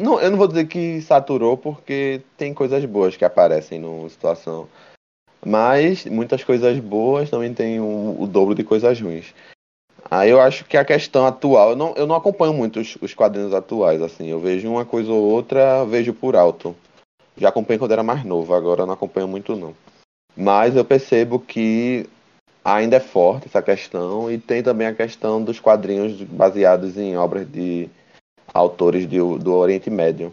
[0.00, 4.68] Não, eu não vou dizer que saturou, porque tem coisas boas que aparecem numa situação.
[5.44, 9.34] Mas muitas coisas boas também tem o, o dobro de coisas ruins.
[10.10, 13.14] Aí eu acho que a questão atual, eu não, eu não acompanho muito os, os
[13.14, 14.28] quadrinhos atuais, assim.
[14.28, 16.74] Eu vejo uma coisa ou outra, vejo por alto.
[17.36, 19.74] Já acompanho quando era mais novo, agora não acompanho muito não.
[20.40, 22.08] Mas eu percebo que
[22.64, 27.50] ainda é forte essa questão e tem também a questão dos quadrinhos baseados em obras
[27.50, 27.90] de
[28.54, 30.32] autores de- do Oriente Médio.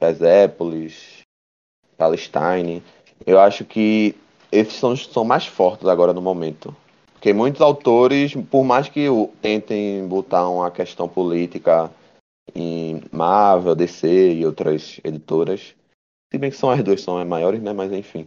[0.00, 1.20] Persépolis,
[1.98, 2.82] Palestine.
[3.26, 4.14] Eu acho que
[4.50, 6.74] esses são, são mais fortes agora no momento.
[7.12, 9.06] Porque muitos autores, por mais que
[9.42, 11.90] tentem botar uma questão política
[12.54, 15.74] em Marvel, DC e outras editoras,
[16.32, 17.74] se bem que são as duas são as maiores, né?
[17.74, 18.26] Mas enfim.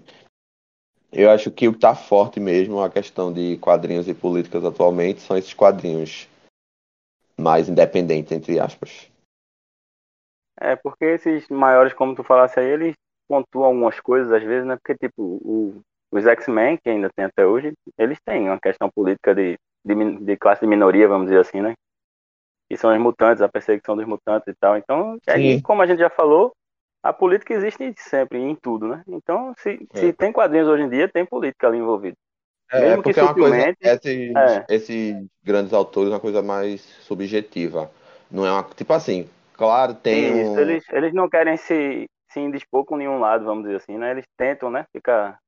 [1.12, 5.22] Eu acho que o que tá forte mesmo a questão de quadrinhos e políticas atualmente
[5.22, 6.28] são esses quadrinhos
[7.40, 9.10] mais independentes, entre aspas.
[10.60, 12.96] É, porque esses maiores, como tu falasse aí, eles
[13.28, 14.76] pontuam algumas coisas às vezes, né?
[14.76, 19.36] Porque, tipo, o- os X-Men, que ainda tem até hoje, eles têm uma questão política
[19.36, 21.74] de, de, de classe de minoria, vamos dizer assim, né?
[22.70, 24.78] Que são os mutantes, a perseguição dos mutantes e tal.
[24.78, 25.62] Então, aí, Sim.
[25.62, 26.52] como a gente já falou,
[27.04, 29.04] a política existe sempre, em tudo, né?
[29.08, 30.00] Então, se, É.
[30.00, 32.16] se tem quadrinhos hoje em dia, tem política ali envolvida.
[32.72, 34.66] É, Mesmo que porque é uma coisa, esses, é.
[34.70, 37.90] esses grandes autores é uma coisa mais subjetiva.
[38.30, 42.40] Não é uma, tipo assim, claro, tem Isso, um, eles, eles não querem se, se
[42.42, 44.12] indispor com nenhum lado, vamos dizer assim, né?
[44.12, 44.86] Eles tentam, né?
[44.92, 45.40] Ficar.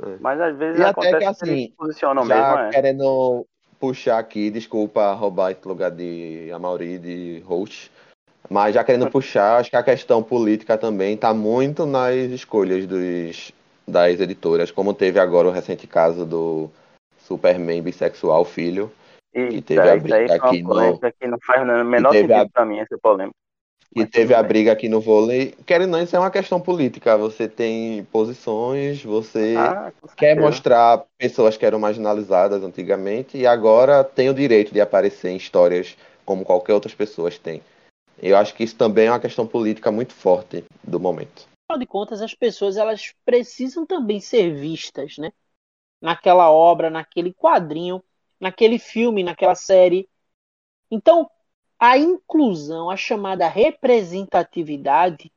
[0.00, 0.16] É.
[0.20, 2.70] Mas às vezes E até acontece que, que, assim, eles se posicionam já mesmo, é.
[2.70, 3.46] querendo
[3.80, 7.90] puxar aqui, desculpa roubar esse lugar de Amauri, de host,
[8.50, 13.52] mas já querendo puxar, acho que a questão política também está muito nas escolhas dos,
[13.86, 16.70] das editoras, como teve agora o recente caso do
[17.26, 18.90] Superman bissexual filho,
[19.34, 22.78] E teve a briga aqui no- que não faz o menor sentido a- pra mim,
[22.78, 23.36] essa polêmica.
[23.94, 25.54] que Mas teve a briga aqui no vôlei.
[25.66, 27.16] Querendo não, isso é uma questão política.
[27.16, 34.28] Você tem posições, você Ah, quer mostrar pessoas que eram marginalizadas antigamente e agora tem
[34.28, 37.62] o direito de aparecer em histórias como qualquer outras pessoas têm.
[38.20, 41.46] Eu acho que isso também é uma questão política muito forte do momento.
[41.68, 45.32] Afinal de contas, as pessoas elas precisam também ser vistas, né?
[46.00, 48.02] Naquela obra, naquele quadrinho,
[48.40, 50.08] naquele filme, naquela série.
[50.90, 51.30] Então,
[51.78, 55.32] a inclusão, a chamada representatividade,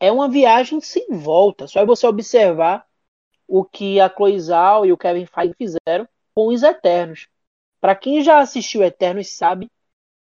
[0.00, 1.66] é uma viagem sem volta.
[1.66, 2.86] Só é você observar
[3.46, 7.28] o que a Chloe Zhao e o Kevin Feige fizeram com os Eternos.
[7.80, 9.70] Para quem já assistiu Eternos sabe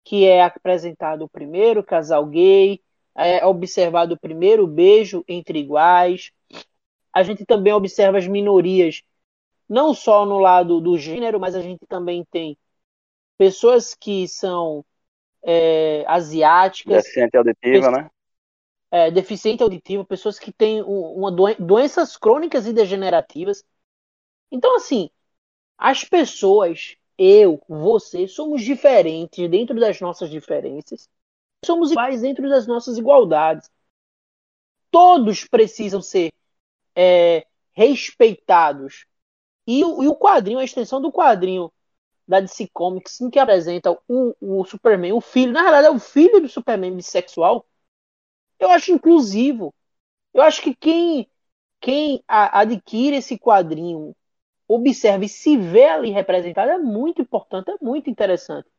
[0.06, 2.82] que é apresentado o primeiro casal gay,
[3.16, 6.32] é observado o primeiro beijo entre iguais.
[7.14, 9.02] A gente também observa as minorias,
[9.70, 12.58] não só no lado do gênero, mas a gente também tem
[13.38, 14.86] pessoas que são
[15.44, 18.10] é, asiáticas, Deficiente auditiva, né?
[18.92, 23.64] é, deficiente auditivo, pessoas que têm um- uma doen- doenças crônicas e degenerativas.
[24.52, 25.10] Então, assim,
[25.78, 31.10] as pessoas, eu, você, somos diferentes dentro das nossas diferenças,
[31.66, 33.70] somos iguais dentro das nossas igualdades.
[34.92, 36.32] Todos precisam ser
[36.96, 39.06] é, respeitados.
[39.68, 41.72] E, o- e o quadrinho, a extensão do quadrinho
[42.28, 46.00] da DC Comics, em que apresenta o, o Superman, o filho, na verdade é o
[46.00, 47.66] filho do Superman bissexual,
[48.60, 49.74] eu acho inclusivo.
[50.34, 51.30] Eu acho que quem,
[51.82, 54.16] quem a- adquire esse quadrinho,
[54.68, 58.70] observa e se vê ali representado, é muito importante, é muito interessante.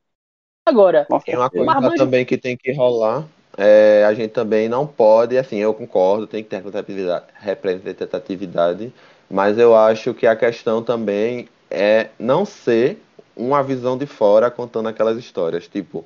[0.66, 3.26] Agora, Tem uma coisa Marmanjo- também que tem que rolar.
[3.58, 6.62] é, a gente também não pode, assim, eu concordo, tem que ter
[7.38, 8.92] representatividade,
[9.30, 12.98] mas eu acho que a questão também é não ser
[13.34, 15.66] uma visão de fora contando aquelas histórias.
[15.68, 16.04] Tipo,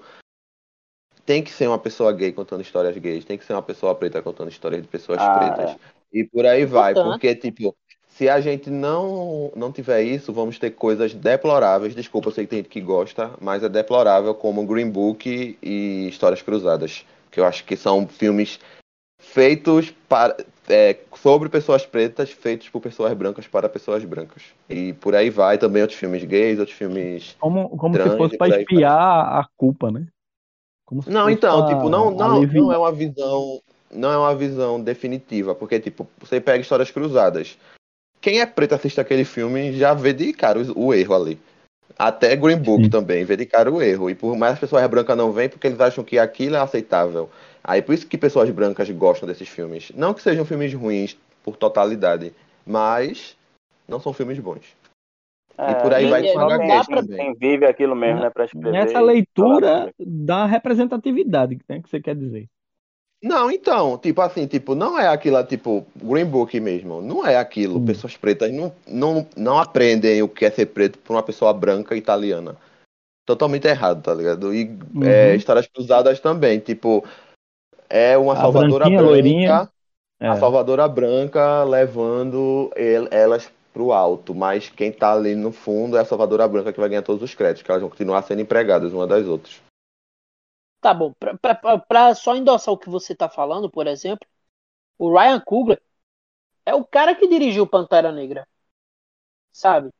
[1.24, 4.22] tem que ser uma pessoa gay contando histórias gays, tem que ser uma pessoa preta
[4.22, 5.76] contando histórias de pessoas Ah, pretas.
[6.12, 6.96] E por aí vai, Importante.
[6.96, 7.76] porque, tipo,
[8.20, 11.94] se a gente não, não tiver isso, vamos ter coisas deploráveis.
[11.94, 16.06] Desculpa, eu sei que tem gente que gosta, mas é deplorável como Green Book e
[16.06, 17.06] Histórias Cruzadas.
[17.30, 18.60] Que eu acho que são filmes
[19.18, 20.36] feitos para,
[20.68, 24.42] é, sobre pessoas pretas, feitos por pessoas brancas para pessoas brancas.
[24.68, 27.34] E por aí vai também outros filmes gays, outros filmes.
[27.40, 30.06] Como, como se Trans fosse e para espiar a culpa, né?
[30.84, 34.34] Como se Não, fosse então, tipo, não, não, não é uma visão, não é uma
[34.34, 37.56] visão definitiva, porque tipo, você pega histórias cruzadas.
[38.20, 41.38] Quem é preto assiste aquele filme já vê de cara o, o erro ali.
[41.98, 42.90] Até Green Book Sim.
[42.90, 44.08] também vê de cara o erro.
[44.10, 47.28] E por mais as pessoas brancas não veem, porque eles acham que aquilo é aceitável.
[47.62, 49.90] Aí por isso que pessoas brancas gostam desses filmes.
[49.94, 52.32] Não que sejam filmes ruins por totalidade,
[52.66, 53.36] mas
[53.88, 54.62] não são filmes bons.
[55.58, 57.16] É, E por aí E, vai com HQs pra- também.
[57.18, 58.30] Quem vive aquilo mesmo, né?
[58.30, 58.72] Pra escrever.
[58.72, 62.46] Nessa leitura da representatividade, né, que você quer dizer.
[63.22, 67.78] Não, então, tipo assim, tipo, não é aquilo, tipo, Green Book mesmo, não é aquilo.
[67.78, 67.84] Hum.
[67.84, 71.94] Pessoas pretas não, não, não aprendem o que é ser preto por uma pessoa branca
[71.94, 72.56] italiana.
[73.26, 74.54] Totalmente errado, tá ligado?
[74.54, 75.04] E Uhum.
[75.04, 77.04] é, histórias cruzadas também, tipo,
[77.90, 79.68] é uma A salvadora branca, loirinha.
[80.18, 80.28] É.
[80.28, 86.00] a salvadora branca levando el- elas pro alto, mas quem tá ali no fundo é
[86.00, 88.92] a salvadora branca que vai ganhar todos os créditos, que elas vão continuar sendo empregadas
[88.92, 89.60] uma das outras.
[90.80, 91.12] Tá bom,
[91.88, 94.26] pra só endossar o que você tá falando, por exemplo,
[94.98, 95.82] o Ryan Coogler
[96.66, 98.46] é o cara que dirigiu Pantera Negra,
[99.52, 99.90] sabe?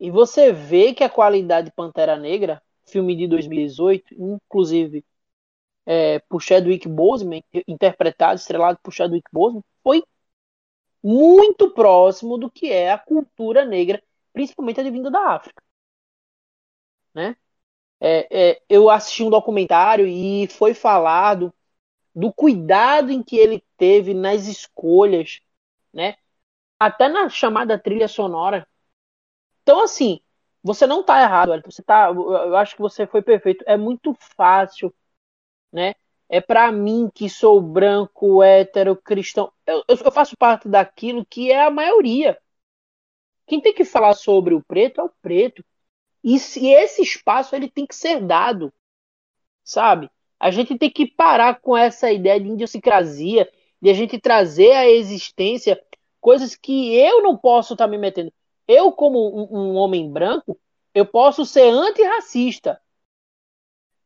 [0.00, 5.04] E você vê que a qualidade de Pantera Negra, filme de 2018, inclusive
[5.86, 10.02] é, por Chadwick Boseman, interpretado, estrelado por Chadwick Boseman, foi
[11.02, 15.62] muito próximo do que é a cultura negra, principalmente advinda da África,
[17.14, 17.36] né?
[18.00, 21.52] É, é, eu assisti um documentário e foi falado
[22.14, 25.40] do cuidado em que ele teve nas escolhas,
[25.92, 26.16] né?
[26.78, 28.66] Até na chamada trilha sonora.
[29.62, 30.20] Então, assim,
[30.62, 31.70] você não tá errado, Wellington.
[31.70, 33.64] Você tá, eu acho que você foi perfeito.
[33.66, 34.94] É muito fácil,
[35.72, 35.94] né?
[36.28, 39.52] é para mim que sou branco, hétero, cristão.
[39.66, 42.38] Eu, eu faço parte daquilo que é a maioria.
[43.46, 45.64] Quem tem que falar sobre o preto é o preto.
[46.22, 48.72] E se esse espaço ele tem que ser dado,
[49.62, 50.10] sabe?
[50.38, 53.50] A gente tem que parar com essa ideia de idiosincrasia,
[53.80, 55.80] de a gente trazer à existência
[56.20, 58.32] coisas que eu não posso estar tá me metendo.
[58.66, 60.58] Eu, como um, um homem branco,
[60.94, 62.80] eu posso ser antirracista.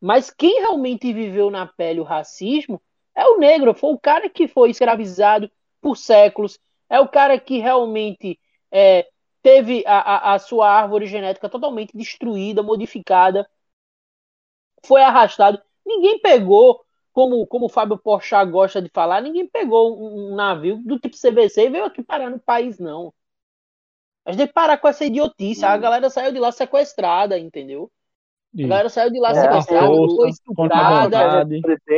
[0.01, 2.81] Mas quem realmente viveu na pele o racismo
[3.15, 3.75] é o negro.
[3.75, 6.59] Foi o cara que foi escravizado por séculos.
[6.89, 8.39] É o cara que realmente
[8.71, 9.09] é,
[9.43, 9.99] teve a,
[10.33, 13.49] a, a sua árvore genética totalmente destruída, modificada.
[14.87, 15.61] Foi arrastado.
[15.85, 20.79] Ninguém pegou, como, como o Fábio Porchat gosta de falar, ninguém pegou um, um navio
[20.85, 23.13] do tipo CVC e veio aqui parar no país, não.
[24.25, 25.65] A gente tem que parar com essa idiotice.
[25.65, 27.91] A galera saiu de lá sequestrada, entendeu?
[28.63, 31.19] A galera saiu de lá É, sequestrada, força, foi estuprada.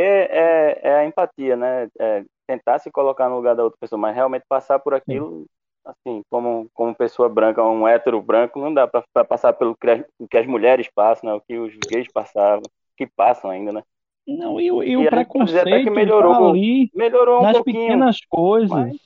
[0.00, 1.88] é, é a empatia, né?
[1.98, 5.46] É tentar se colocar no lugar da outra pessoa, mas realmente passar por aquilo,
[5.84, 9.88] assim, como, como pessoa branca, um hétero branco, não dá pra, pra passar pelo que
[9.90, 11.36] as, o que as mulheres passam, né?
[11.36, 13.82] O que os gays passavam, que passam ainda, né?
[14.26, 17.44] Não, e, o- e E o a gente preconceito que melhorou, tá ali melhorou um
[17.44, 18.04] nas pouquinho.
[18.04, 18.96] pequenas coisas, mas-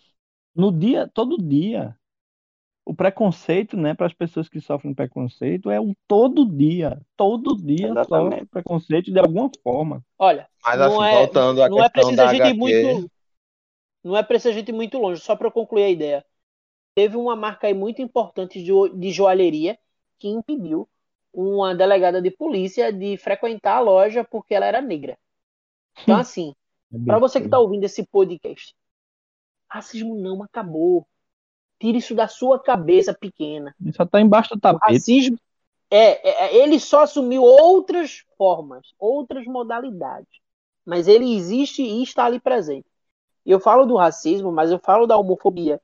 [0.54, 1.96] no dia, todo dia.
[2.84, 7.96] O preconceito, né, para as pessoas que sofrem preconceito é um todo dia, todo dia
[7.96, 8.08] Exatamente.
[8.08, 10.04] sofre preconceito de alguma forma.
[10.18, 12.54] Olha, Mas não assim, é, voltando à não é questão preciso a da gente ir
[12.54, 13.10] HQ, muito,
[14.04, 15.20] não é preciso a gente ir muito longe.
[15.20, 16.26] Só para concluir a ideia,
[16.98, 19.78] teve uma marca aí muito importante de, de joalheria
[20.18, 20.88] que impediu
[21.32, 25.16] uma delegada de polícia de frequentar a loja porque ela era negra.
[26.02, 26.52] Então, assim,
[26.92, 28.74] É para você que está ouvindo esse podcast,
[29.70, 31.06] racismo não acabou.
[31.78, 33.76] Tire isso da sua cabeça pequena.
[33.80, 34.94] Ele só tá embaixo do O tapete.
[34.94, 35.38] racismo
[35.88, 40.40] é, é- é- ele só assumiu outras formas, outras modalidades,
[40.84, 42.88] mas ele existe e está ali presente.
[43.46, 45.80] Eu falo do racismo, mas eu falo da homofobia,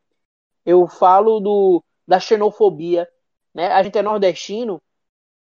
[0.65, 3.09] eu falo do da xenofobia,
[3.55, 3.69] né?
[3.69, 4.81] A gente é nordestino,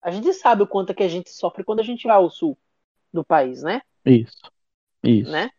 [0.02, 2.30] a gente sabe o quanto é que a gente sofre quando a gente vai ao
[2.30, 2.58] sul
[3.12, 3.82] do país, né?
[4.06, 4.52] Isso.
[5.04, 5.32] Isso.
[5.32, 5.50] né?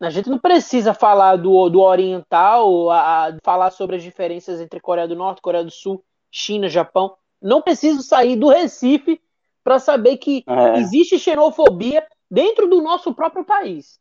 [0.00, 4.80] A gente não precisa falar do, do oriental, a, a- falar sobre as diferenças entre
[4.80, 7.16] Coreia do Norte, Coreia do Sul, China, Japão.
[7.42, 9.20] Não preciso sair do Recife
[9.64, 10.78] para saber que É.
[10.78, 14.00] existe xenofobia dentro do nosso próprio país.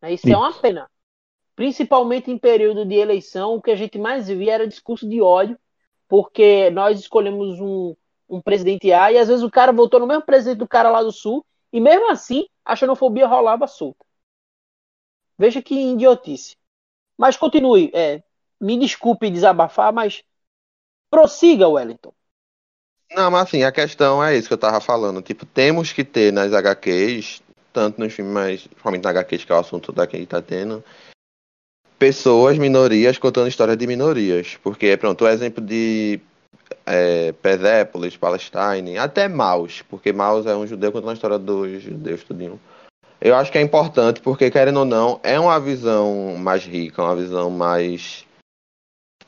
[0.00, 0.60] Né, Isso é uma Isso.
[0.60, 0.90] pena.
[1.56, 5.58] Principalmente em período de eleição, o que a gente mais via era discurso de ódio,
[6.06, 7.96] porque nós escolhemos um,
[8.28, 11.02] um presidente A e às vezes o cara votou no mesmo presidente do cara lá
[11.02, 14.04] do Sul e mesmo assim a xenofobia rolava solta.
[15.38, 16.56] Veja que idiotice.
[17.16, 17.90] Mas continue.
[17.94, 18.22] é,
[18.60, 20.22] me desculpe desabafar, mas
[21.10, 22.12] prossiga, Wellington.
[23.12, 25.22] Não, mas assim, a questão é isso que eu tava falando.
[25.22, 27.42] Tipo, temos que ter nas HQs,
[27.72, 30.84] tanto nos filmes, mas principalmente na HQs, que é o assunto daqui que tá tendo,
[31.98, 34.58] pessoas, minorias, contando histórias de minorias.
[34.62, 36.20] Porque, pronto, o exemplo de
[36.84, 42.22] é, Persépolis, Palestine, até Maus, porque Maus é um judeu contando a história dos judeus,
[42.22, 42.60] tudinho.
[43.20, 47.16] Eu acho que é importante, porque, querendo ou não, é uma visão mais rica, uma
[47.16, 48.26] visão mais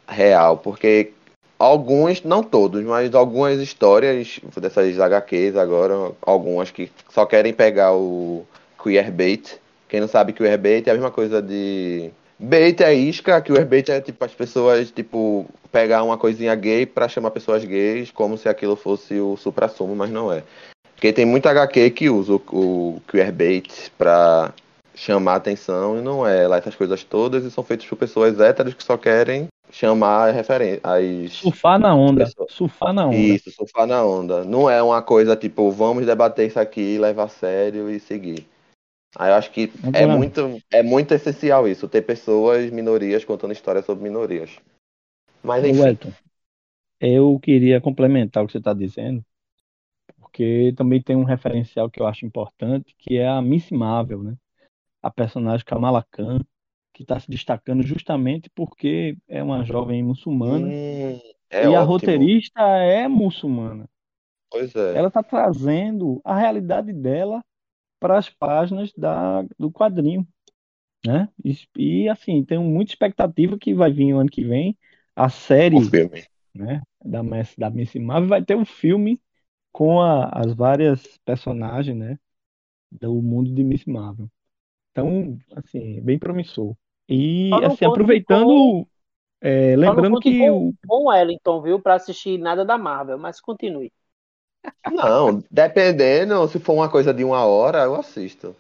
[0.07, 1.13] real, porque
[1.59, 8.47] alguns, não todos, mas algumas histórias dessas HQs agora, algumas que só querem pegar o
[8.83, 9.59] queerbait.
[9.89, 14.25] Quem não sabe queerbait é a mesma coisa de bait é isca, queerbait é tipo
[14.25, 19.19] as pessoas tipo pegar uma coisinha gay pra chamar pessoas gays como se aquilo fosse
[19.21, 20.43] o supra-sumo, mas não é.
[20.95, 24.53] Porque tem muita HQ que usa o, o queerbait pra
[24.95, 28.75] chamar atenção e não é lá essas coisas todas e são feitos por pessoas héteras
[28.75, 32.27] que só querem chamar referen as Surfar na onda.
[32.49, 33.17] Surfar na onda.
[33.17, 34.45] isso, surfar na onda.
[34.45, 38.47] Não é uma coisa tipo, vamos debater isso aqui, levar a sério e seguir.
[39.17, 43.85] Aí eu acho que é muito, é muito essencial isso, ter pessoas, minorias, contando histórias
[43.85, 44.59] sobre minorias.
[45.43, 46.13] Mas enfim, Wellington,
[47.01, 49.25] eu queria complementar o que você está dizendo,
[50.21, 54.37] porque também tem um referencial que eu acho importante, que é a Miss Marvel, né?
[55.03, 56.41] A personagem Kamala Khan,
[56.93, 61.85] que está se destacando justamente porque é uma jovem muçulmana hum, é e a ótimo.
[61.87, 63.89] roteirista é muçulmana.
[64.51, 64.97] Pois é.
[64.97, 67.43] Ela está trazendo a realidade dela
[68.01, 70.27] para as páginas da, do quadrinho,
[71.07, 71.29] né?
[71.45, 71.57] E,
[72.05, 74.79] e, assim, tenho muita expectativa que vai vir o ano que vem
[75.17, 76.29] a série filme.
[76.55, 79.21] né, da Miss, da Miss Marvel vai ter um filme
[79.73, 82.19] com a- as várias personagens, né,
[82.93, 84.31] do mundo de Miss Marvel.
[84.93, 86.77] Então, assim, bem promissor.
[87.09, 88.89] E, assim, aproveitando,
[89.41, 91.81] é, Só não lembrando que com, o, com o Wellington, viu?
[91.83, 93.93] Para assistir nada da Marvel, mas continue.
[94.91, 98.55] Não, dependendo, se for uma coisa de uma hora, eu assisto.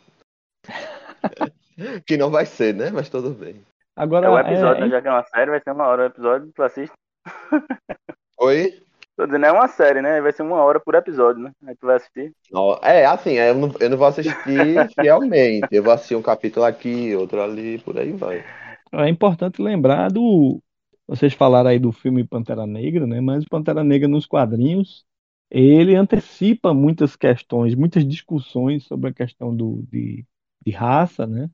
[2.06, 2.90] que não vai ser, né?
[2.90, 3.62] Mas tudo bem.
[3.96, 4.90] Agora, É o episódio, é- né?
[4.90, 6.92] Já que é uma série, vai ser uma hora o episódio, tu assiste.
[8.40, 8.80] Oi?
[9.16, 10.20] Tô dizendo, é uma série, né?
[10.20, 11.50] Vai ser uma hora por episódio, né?
[11.66, 12.32] Aí tu vai assistir.
[12.52, 14.32] Não, É, assim, eu não, eu não vou assistir
[14.94, 15.66] fielmente.
[15.72, 18.44] Eu vou assistir um capítulo aqui, outro ali, por aí vai.
[18.92, 20.62] É importante lembrar do.
[21.08, 23.20] Vocês falaram aí do filme Pantera Negra, né?
[23.20, 25.04] Mas Pantera Negra nos quadrinhos,
[25.50, 30.26] ele antecipa muitas questões, muitas discussões sobre a questão do, de,
[30.64, 31.50] de raça, né?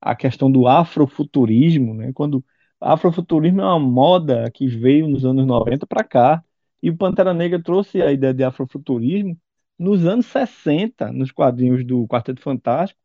[0.00, 2.12] A questão do afrofuturismo, né?
[2.12, 2.44] Quando
[2.80, 6.44] afrofuturismo é uma moda que veio nos anos 90 para cá,
[6.82, 9.38] e o Pantera Negra trouxe a ideia de afrofuturismo
[9.78, 13.00] nos anos 60, nos quadrinhos do Quarteto Fantástico,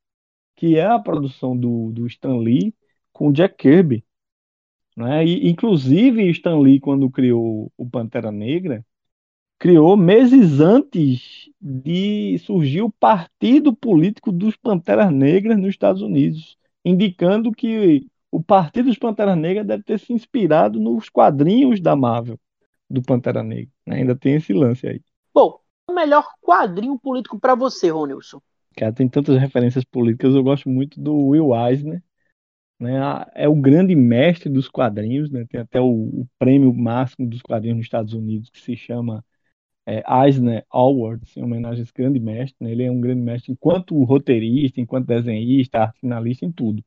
[0.56, 2.74] que é a produção do, do Stan Lee
[3.14, 4.06] com Jack Kirby,
[4.96, 5.26] né?
[5.26, 8.86] E, inclusive, Stan Lee, quando criou o Pantera Negra,
[9.60, 17.52] criou meses antes de surgir o partido político dos Panteras Negras nos Estados Unidos, indicando
[17.52, 22.40] que o Partido dos Panteras Negras deve ter se inspirado nos quadrinhos da Marvel
[22.90, 23.72] do Pantera Negra.
[23.86, 23.98] né?
[23.98, 25.02] Ainda tem esse lance aí.
[25.34, 28.42] Bom, o melhor quadrinho político pra você, Ronilson?
[28.76, 32.02] Cara, tem tantas referências políticas, eu gosto muito do Will Eisner,
[32.80, 33.26] né?
[33.34, 35.46] É o grande mestre dos quadrinhos, né?
[35.50, 39.26] Tem até o, o prêmio máximo dos quadrinhos nos Estados Unidos que se chama
[39.88, 42.72] é, Eisner Awards, em homenagem a esse grande mestre, né?
[42.72, 46.84] Ele é um grande mestre enquanto roteirista, enquanto desenhista, arte finalista, em tudo.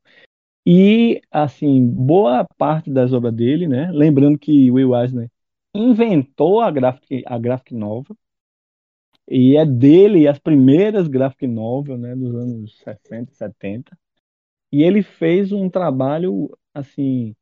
[0.66, 3.90] E, assim, boa parte das obras dele, né?
[3.90, 5.30] Lembrando que Will Eisner
[5.74, 8.14] inventou a graphic, a graphic novel,
[9.26, 13.98] e é dele as primeiras graphic novel, né, dos anos 60 e 70.
[14.72, 17.34] E ele fez um trabalho, assim,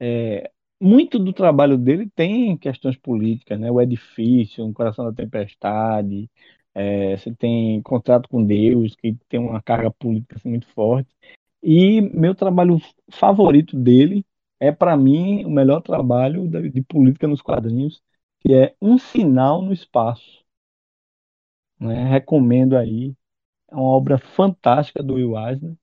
[0.00, 3.70] é, muito do trabalho dele tem questões políticas, né?
[3.70, 6.30] O Edifício, O Coração da Tempestade,
[6.74, 11.08] é, você tem Contrato com Deus, que tem uma carga política assim, muito forte.
[11.62, 12.78] E meu trabalho
[13.10, 14.24] favorito dele
[14.60, 18.02] é, para mim, o melhor trabalho de política nos quadrinhos,
[18.40, 20.44] que é Um Sinal no Espaço.
[21.80, 22.08] né?
[22.08, 23.14] Recomendo aí.
[23.70, 25.74] É uma obra fantástica do Will Eisner,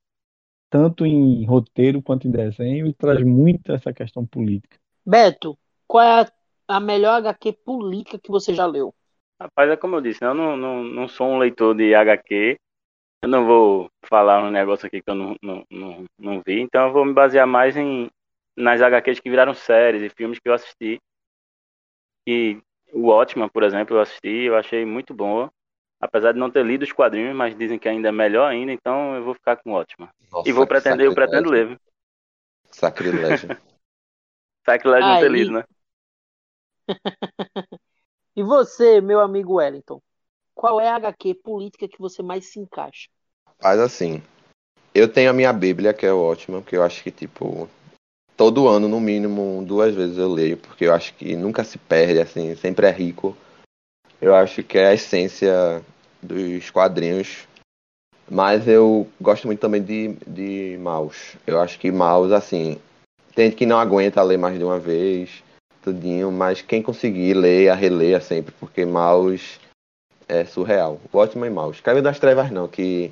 [0.69, 4.77] tanto em roteiro quanto em desenho, e traz muito essa questão política.
[5.06, 8.93] Beto, qual é a, a melhor HQ política que você já leu?
[9.39, 10.30] Rapaz, é como eu disse, né?
[10.30, 12.58] eu não, não, não sou um leitor de HQ.
[13.24, 16.62] Eu não vou falar um negócio aqui que eu não, não, não, não vi.
[16.62, 18.10] Então eu vou me basear mais em
[18.58, 20.99] nas HQs que viraram séries e filmes que eu assisti.
[22.26, 22.58] E
[22.93, 25.49] o Watchmen, por exemplo, eu assisti, eu achei muito bom.
[25.99, 29.16] Apesar de não ter lido os quadrinhos, mas dizem que ainda é melhor ainda, então
[29.16, 29.72] eu vou ficar com.
[29.72, 29.88] Nossa,
[30.45, 31.80] E vou pretender, eu pretendo ler.
[32.72, 33.49] Sacrilégio.
[34.66, 35.32] Sacrilégio ter Aí.
[35.32, 35.63] lido, né?
[38.38, 40.01] E você, meu amigo Wellington,
[40.53, 43.07] qual é a HQ política que você mais se encaixa?
[43.59, 44.22] Faz assim.
[44.93, 47.70] Eu tenho a minha Bíblia, que é ótima, que eu acho que, tipo,
[48.36, 52.20] todo ano, no mínimo, duas vezes eu leio, porque eu acho que nunca se perde,
[52.20, 53.38] assim, sempre é rico.
[54.20, 55.82] Eu acho que é a essência
[56.22, 57.47] dos quadrinhos.
[58.30, 61.38] Mas eu gosto muito também de, de Maus.
[61.45, 62.80] Eu acho que Maus, assim,
[63.36, 65.43] tem gente que não aguenta ler mais de uma vez,
[65.83, 69.59] tudinho, mas quem conseguir, leia, releia sempre, porque Maus
[70.27, 70.99] é surreal.
[71.13, 71.81] Ótimo e Maus.
[71.81, 73.11] Caiu das Trevas não, que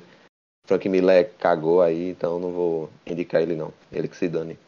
[0.66, 3.72] Frank Miller cagou aí, então não vou indicar ele não.
[3.92, 4.58] Ele que se dane.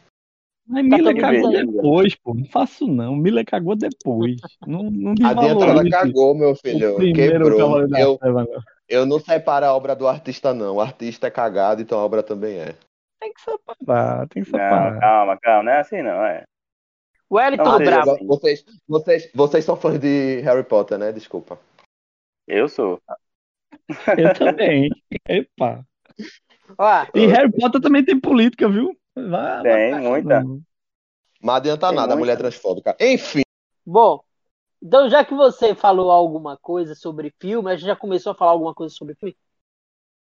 [0.67, 1.65] Mas Miller todo cagou mundo aí.
[1.65, 2.33] depois, pô.
[2.33, 3.15] Não faço não.
[3.15, 4.35] Miller cagou depois.
[4.65, 6.97] Não, não A Adiantada desvalorize cagou, meu filho.
[7.13, 7.87] Quebrou.
[7.97, 8.19] Eu,
[8.87, 10.75] eu não separo a obra do artista, não.
[10.75, 12.75] O artista é cagado, então a obra também é.
[13.19, 14.99] Tem que separar, tem que Não, separar.
[14.99, 16.43] calma, calma, não é assim não, é.
[17.29, 18.11] Wellington Não, Brabo.
[18.11, 18.25] assim.
[18.27, 21.11] Vocês, vocês, vocês são fãs de Harry Potter, né?
[21.11, 21.59] Desculpa.
[22.47, 23.01] Eu sou.
[24.17, 24.89] Eu também.
[25.27, 25.85] Epa.
[26.77, 28.97] Ó, E Harry Potter também tem política, viu?
[29.15, 30.41] Vai, Tem, vai muita.
[30.43, 30.61] não.
[31.53, 32.19] Adianta Tem nada, a muita.
[32.19, 32.95] mulher transfóbica.
[32.99, 33.41] Enfim,
[33.85, 34.21] bom,
[34.81, 38.51] então já que você falou alguma coisa sobre filme, a gente já começou a falar
[38.51, 39.35] alguma coisa sobre filme.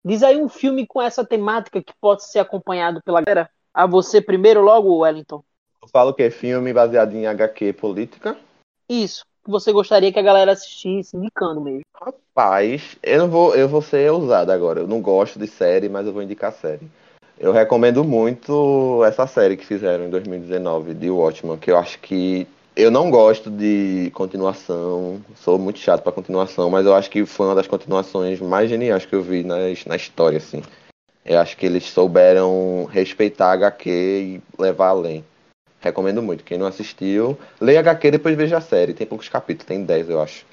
[0.04, 3.50] Diz aí um filme com essa temática que pode ser acompanhado pela galera.
[3.74, 5.44] A você primeiro, logo, Wellington.
[5.82, 8.36] eu falo que é filme baseado em HQ política.
[8.90, 11.84] Isso, que você gostaria que a galera assistisse, indicando mesmo.
[11.94, 14.82] Rapaz, eu não vou, eu vou ser ousado agora.
[14.82, 16.90] Eu não gosto de série, mas eu vou indicar série.
[17.40, 22.48] Eu recomendo muito essa série que fizeram em 2019 de Watchmen, que eu acho que
[22.76, 27.48] eu não gosto de continuação, sou muito chato pra continuação, mas eu acho que foi
[27.48, 30.62] uma das continuações mais geniais que eu vi nas, na história, assim.
[31.24, 35.24] Eu acho que eles souberam respeitar a HQ e levar além.
[35.80, 36.44] Recomendo muito.
[36.44, 38.94] Quem não assistiu, leia HQ e depois veja a série.
[38.94, 40.46] Tem poucos capítulos, tem 10, eu acho.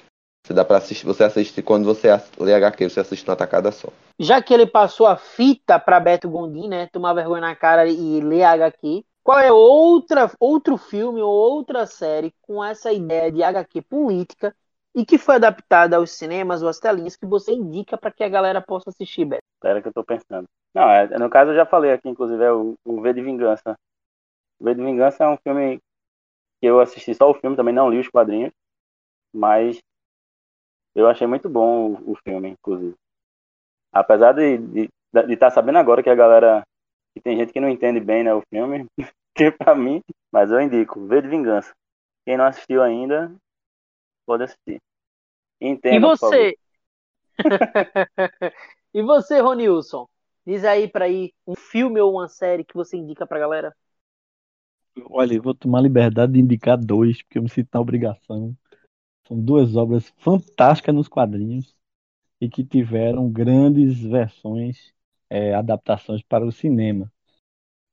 [0.45, 2.07] Você dá para assistir, você assiste quando você
[2.39, 3.89] lê HQ, você assiste na tacada só.
[4.17, 6.87] Já que ele passou a fita para Beto Gondim, né?
[6.91, 9.05] Tomar vergonha na cara e ler HQ.
[9.29, 14.55] Qual é outra, outro filme ou outra série com essa ideia de HQ política
[14.95, 18.27] e que foi adaptada aos cinemas ou às telinhas que você indica para que a
[18.27, 19.43] galera possa assistir, Beto?
[19.53, 20.45] Espera que eu tô pensando.
[20.73, 23.75] Não, é, no caso eu já falei aqui, inclusive, é o, o V de Vingança.
[24.59, 25.77] O V de Vingança é um filme
[26.59, 28.51] que eu assisti só o filme, também não li os quadrinhos,
[29.31, 29.77] mas
[30.95, 32.95] eu achei muito bom o, o filme, inclusive.
[33.93, 36.63] Apesar de estar de, de tá sabendo agora que a galera,
[37.13, 38.87] que tem gente que não entende bem né, o filme,
[39.39, 41.73] que pra mim, mas eu indico, V de Vingança.
[42.25, 43.33] Quem não assistiu ainda,
[44.25, 44.81] pode assistir.
[45.59, 46.57] Entenda, e você?
[48.93, 50.07] e você, Ronilson?
[50.45, 53.75] Diz aí para ir um filme ou uma série que você indica pra galera.
[55.05, 58.55] Olha, eu vou tomar liberdade de indicar dois, porque eu me sinto na obrigação.
[59.27, 61.75] São duas obras fantásticas nos quadrinhos
[62.41, 64.93] e que tiveram grandes versões,
[65.29, 67.11] é, adaptações para o cinema,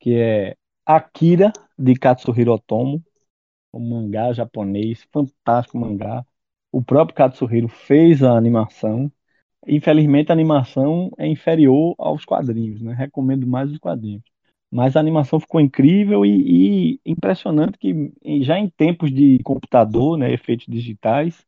[0.00, 0.56] que é
[0.86, 3.04] Akira, de Katsuhiro Otomo,
[3.74, 6.24] um mangá japonês, fantástico mangá.
[6.70, 9.10] O próprio Katsuhiro fez a animação.
[9.66, 12.94] Infelizmente, a animação é inferior aos quadrinhos, né?
[12.94, 14.22] Recomendo mais os quadrinhos.
[14.70, 18.12] Mas a animação ficou incrível e, e impressionante que
[18.42, 21.44] já em tempos de computador, né, efeitos digitais,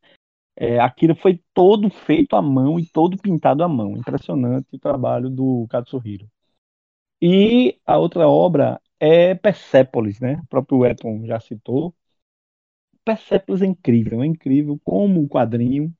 [0.56, 3.96] é, Akira foi todo feito à mão e todo pintado à mão.
[3.96, 6.28] Impressionante o trabalho do Katsuhiro.
[7.20, 10.40] E a outra obra é Persepolis, né?
[10.44, 11.94] O próprio Eton já citou.
[13.04, 15.92] Persepolis é incrível, é incrível como o quadrinho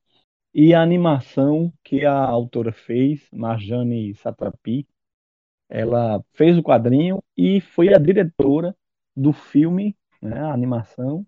[0.55, 4.87] e a animação que a autora fez, Marjane Satrapi,
[5.69, 8.77] ela fez o quadrinho e foi a diretora
[9.17, 11.27] do filme, né, a animação,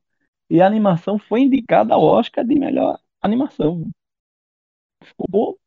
[0.49, 3.91] e a animação foi indicada ao Oscar de melhor animação.
[5.05, 5.59] Ficou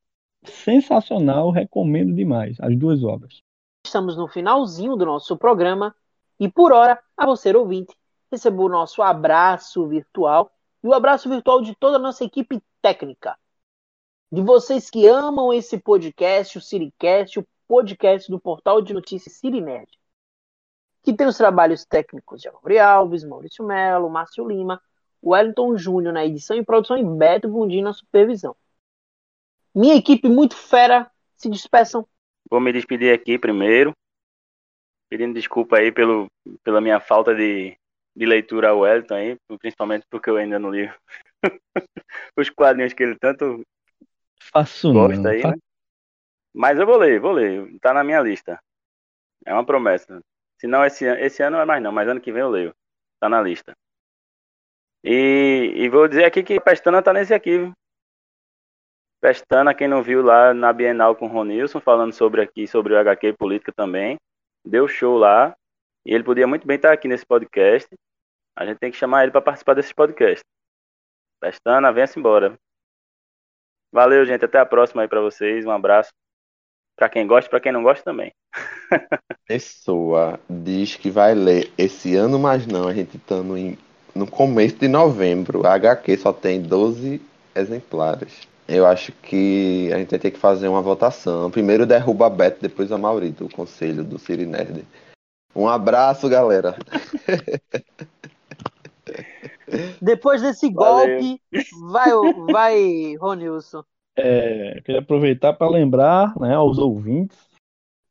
[0.43, 3.41] sensacional, recomendo demais as duas obras.
[3.93, 5.95] Estamos no finalzinho do nosso programa
[6.39, 7.95] e por hora, a você ouvinte,
[8.31, 10.51] receba o nosso abraço virtual
[10.83, 13.37] e o abraço virtual de toda a nossa equipe técnica.
[14.31, 19.87] De vocês que amam esse podcast, o Siricast, o podcast do portal de notícias Sirinerd,
[21.03, 24.81] que tem os trabalhos técnicos de Amaury Alves, Maurício Melo, Márcio Lima,
[25.23, 28.55] Wellington Júnior na edição e produção e Beto Bundim na supervisão.
[29.71, 32.07] Minha equipe muito fera, se despeçam.
[32.53, 33.95] Vou me despedir aqui primeiro,
[35.09, 36.27] pedindo desculpa aí pelo,
[36.63, 37.75] pela minha falta de,
[38.15, 40.87] de leitura ao Wellington aí, principalmente porque eu ainda não li
[42.37, 43.63] os quadrinhos que ele tanto
[44.39, 45.55] Faço gosta não, aí, né?
[46.53, 47.75] Mas eu vou ler, vou ler.
[47.79, 48.59] Tá na minha lista.
[49.43, 50.21] É uma promessa.
[50.59, 52.75] Se não esse, esse ano não é mais não, mas ano que vem eu leio.
[53.19, 53.73] Tá na lista.
[55.03, 57.57] E, e vou dizer aqui que Pestana tá nesse aqui.
[57.57, 57.73] Viu?
[59.24, 62.97] Pestana, quem não viu lá na Bienal com o Ronilson, falando sobre aqui, sobre o
[62.97, 64.17] HQ política também.
[64.65, 65.55] Deu show lá.
[66.05, 67.88] E ele podia muito bem estar aqui nesse podcast.
[68.53, 70.43] A gente tem que chamar ele para participar desse podcast.
[71.39, 72.59] Pestana, venha-se embora.
[73.93, 74.43] Valeu, gente.
[74.43, 75.65] Até a próxima aí para vocês.
[75.65, 76.11] Um abraço.
[76.97, 78.34] Para quem gosta para quem não gosta também.
[79.47, 82.89] Pessoa diz que vai ler esse ano, mas não.
[82.89, 83.55] A gente tá no,
[84.13, 85.65] no começo de novembro.
[85.65, 87.21] A HQ só tem 12
[87.55, 88.51] exemplares.
[88.68, 91.51] Eu acho que a gente vai ter que fazer uma votação.
[91.51, 94.86] Primeiro derruba a Beto, depois a Mauri, do conselho do Siri Nerd.
[95.55, 96.76] Um abraço, galera.
[100.01, 101.41] Depois desse golpe,
[101.91, 102.09] vai,
[102.51, 103.84] vai, Ronilson.
[104.16, 107.38] É, queria aproveitar para lembrar né, aos ouvintes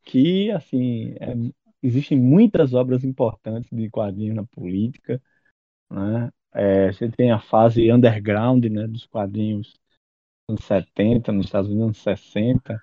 [0.04, 1.34] que assim é,
[1.82, 5.22] existem muitas obras importantes de quadrinhos na política.
[5.90, 6.30] Né?
[6.52, 9.80] É, você tem a fase underground né, dos quadrinhos
[10.48, 12.82] nos 70, nos Estados Unidos nos 60.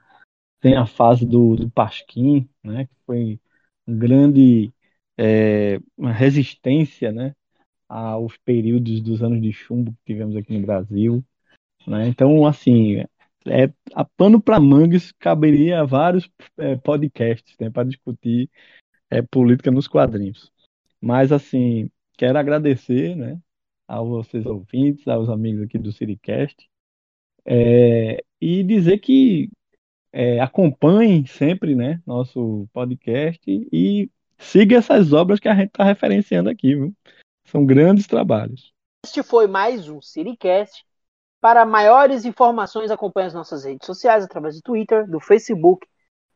[0.60, 3.40] Tem a fase do, do Pasquim, né, que foi
[3.88, 4.74] um grande
[5.18, 7.36] é, uma resistência né,
[7.90, 11.24] aos períodos dos anos de chumbo que tivemos aqui no Brasil.
[11.86, 12.08] Né?
[12.08, 13.04] Então, assim,
[13.46, 18.50] é, a pano para mangas caberia vários é, podcasts né, para discutir
[19.10, 20.52] é, política nos quadrinhos.
[21.02, 23.40] Mas, assim, quero agradecer né,
[23.88, 26.70] a vocês ouvintes, aos amigos aqui do Siricast,
[27.50, 29.50] é, e dizer que
[30.14, 36.48] é, acompanhem sempre né, nosso podcast e siga essas obras que a gente está referenciando
[36.48, 36.94] aqui, viu?
[37.46, 38.72] São grandes trabalhos.
[39.04, 40.86] Este foi mais um Siricast.
[41.42, 45.88] Para maiores informações, acompanhe as nossas redes sociais através do Twitter, do Facebook,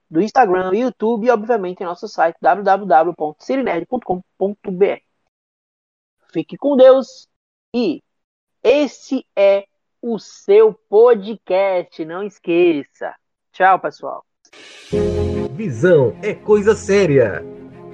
[0.09, 5.01] do Instagram, do YouTube e, obviamente, em nosso site www.sirinerd.com.br.
[6.31, 7.27] Fique com Deus
[7.75, 8.01] e
[8.63, 9.67] esse é
[10.03, 12.03] o seu podcast.
[12.03, 13.15] Não esqueça.
[13.53, 14.25] Tchau, pessoal.
[15.53, 17.43] Visão é coisa séria.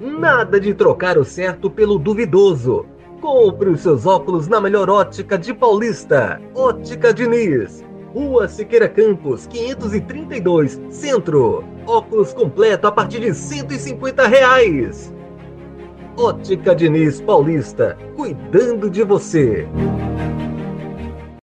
[0.00, 2.84] Nada de trocar o certo pelo duvidoso.
[3.20, 6.40] Compre os seus óculos na melhor ótica de Paulista.
[6.54, 7.84] Ótica Diniz.
[8.12, 11.62] Rua Siqueira Campos, 532, Centro.
[11.86, 15.14] Óculos completo a partir de 150 reais.
[16.16, 19.68] Ótica Diniz Paulista, cuidando de você.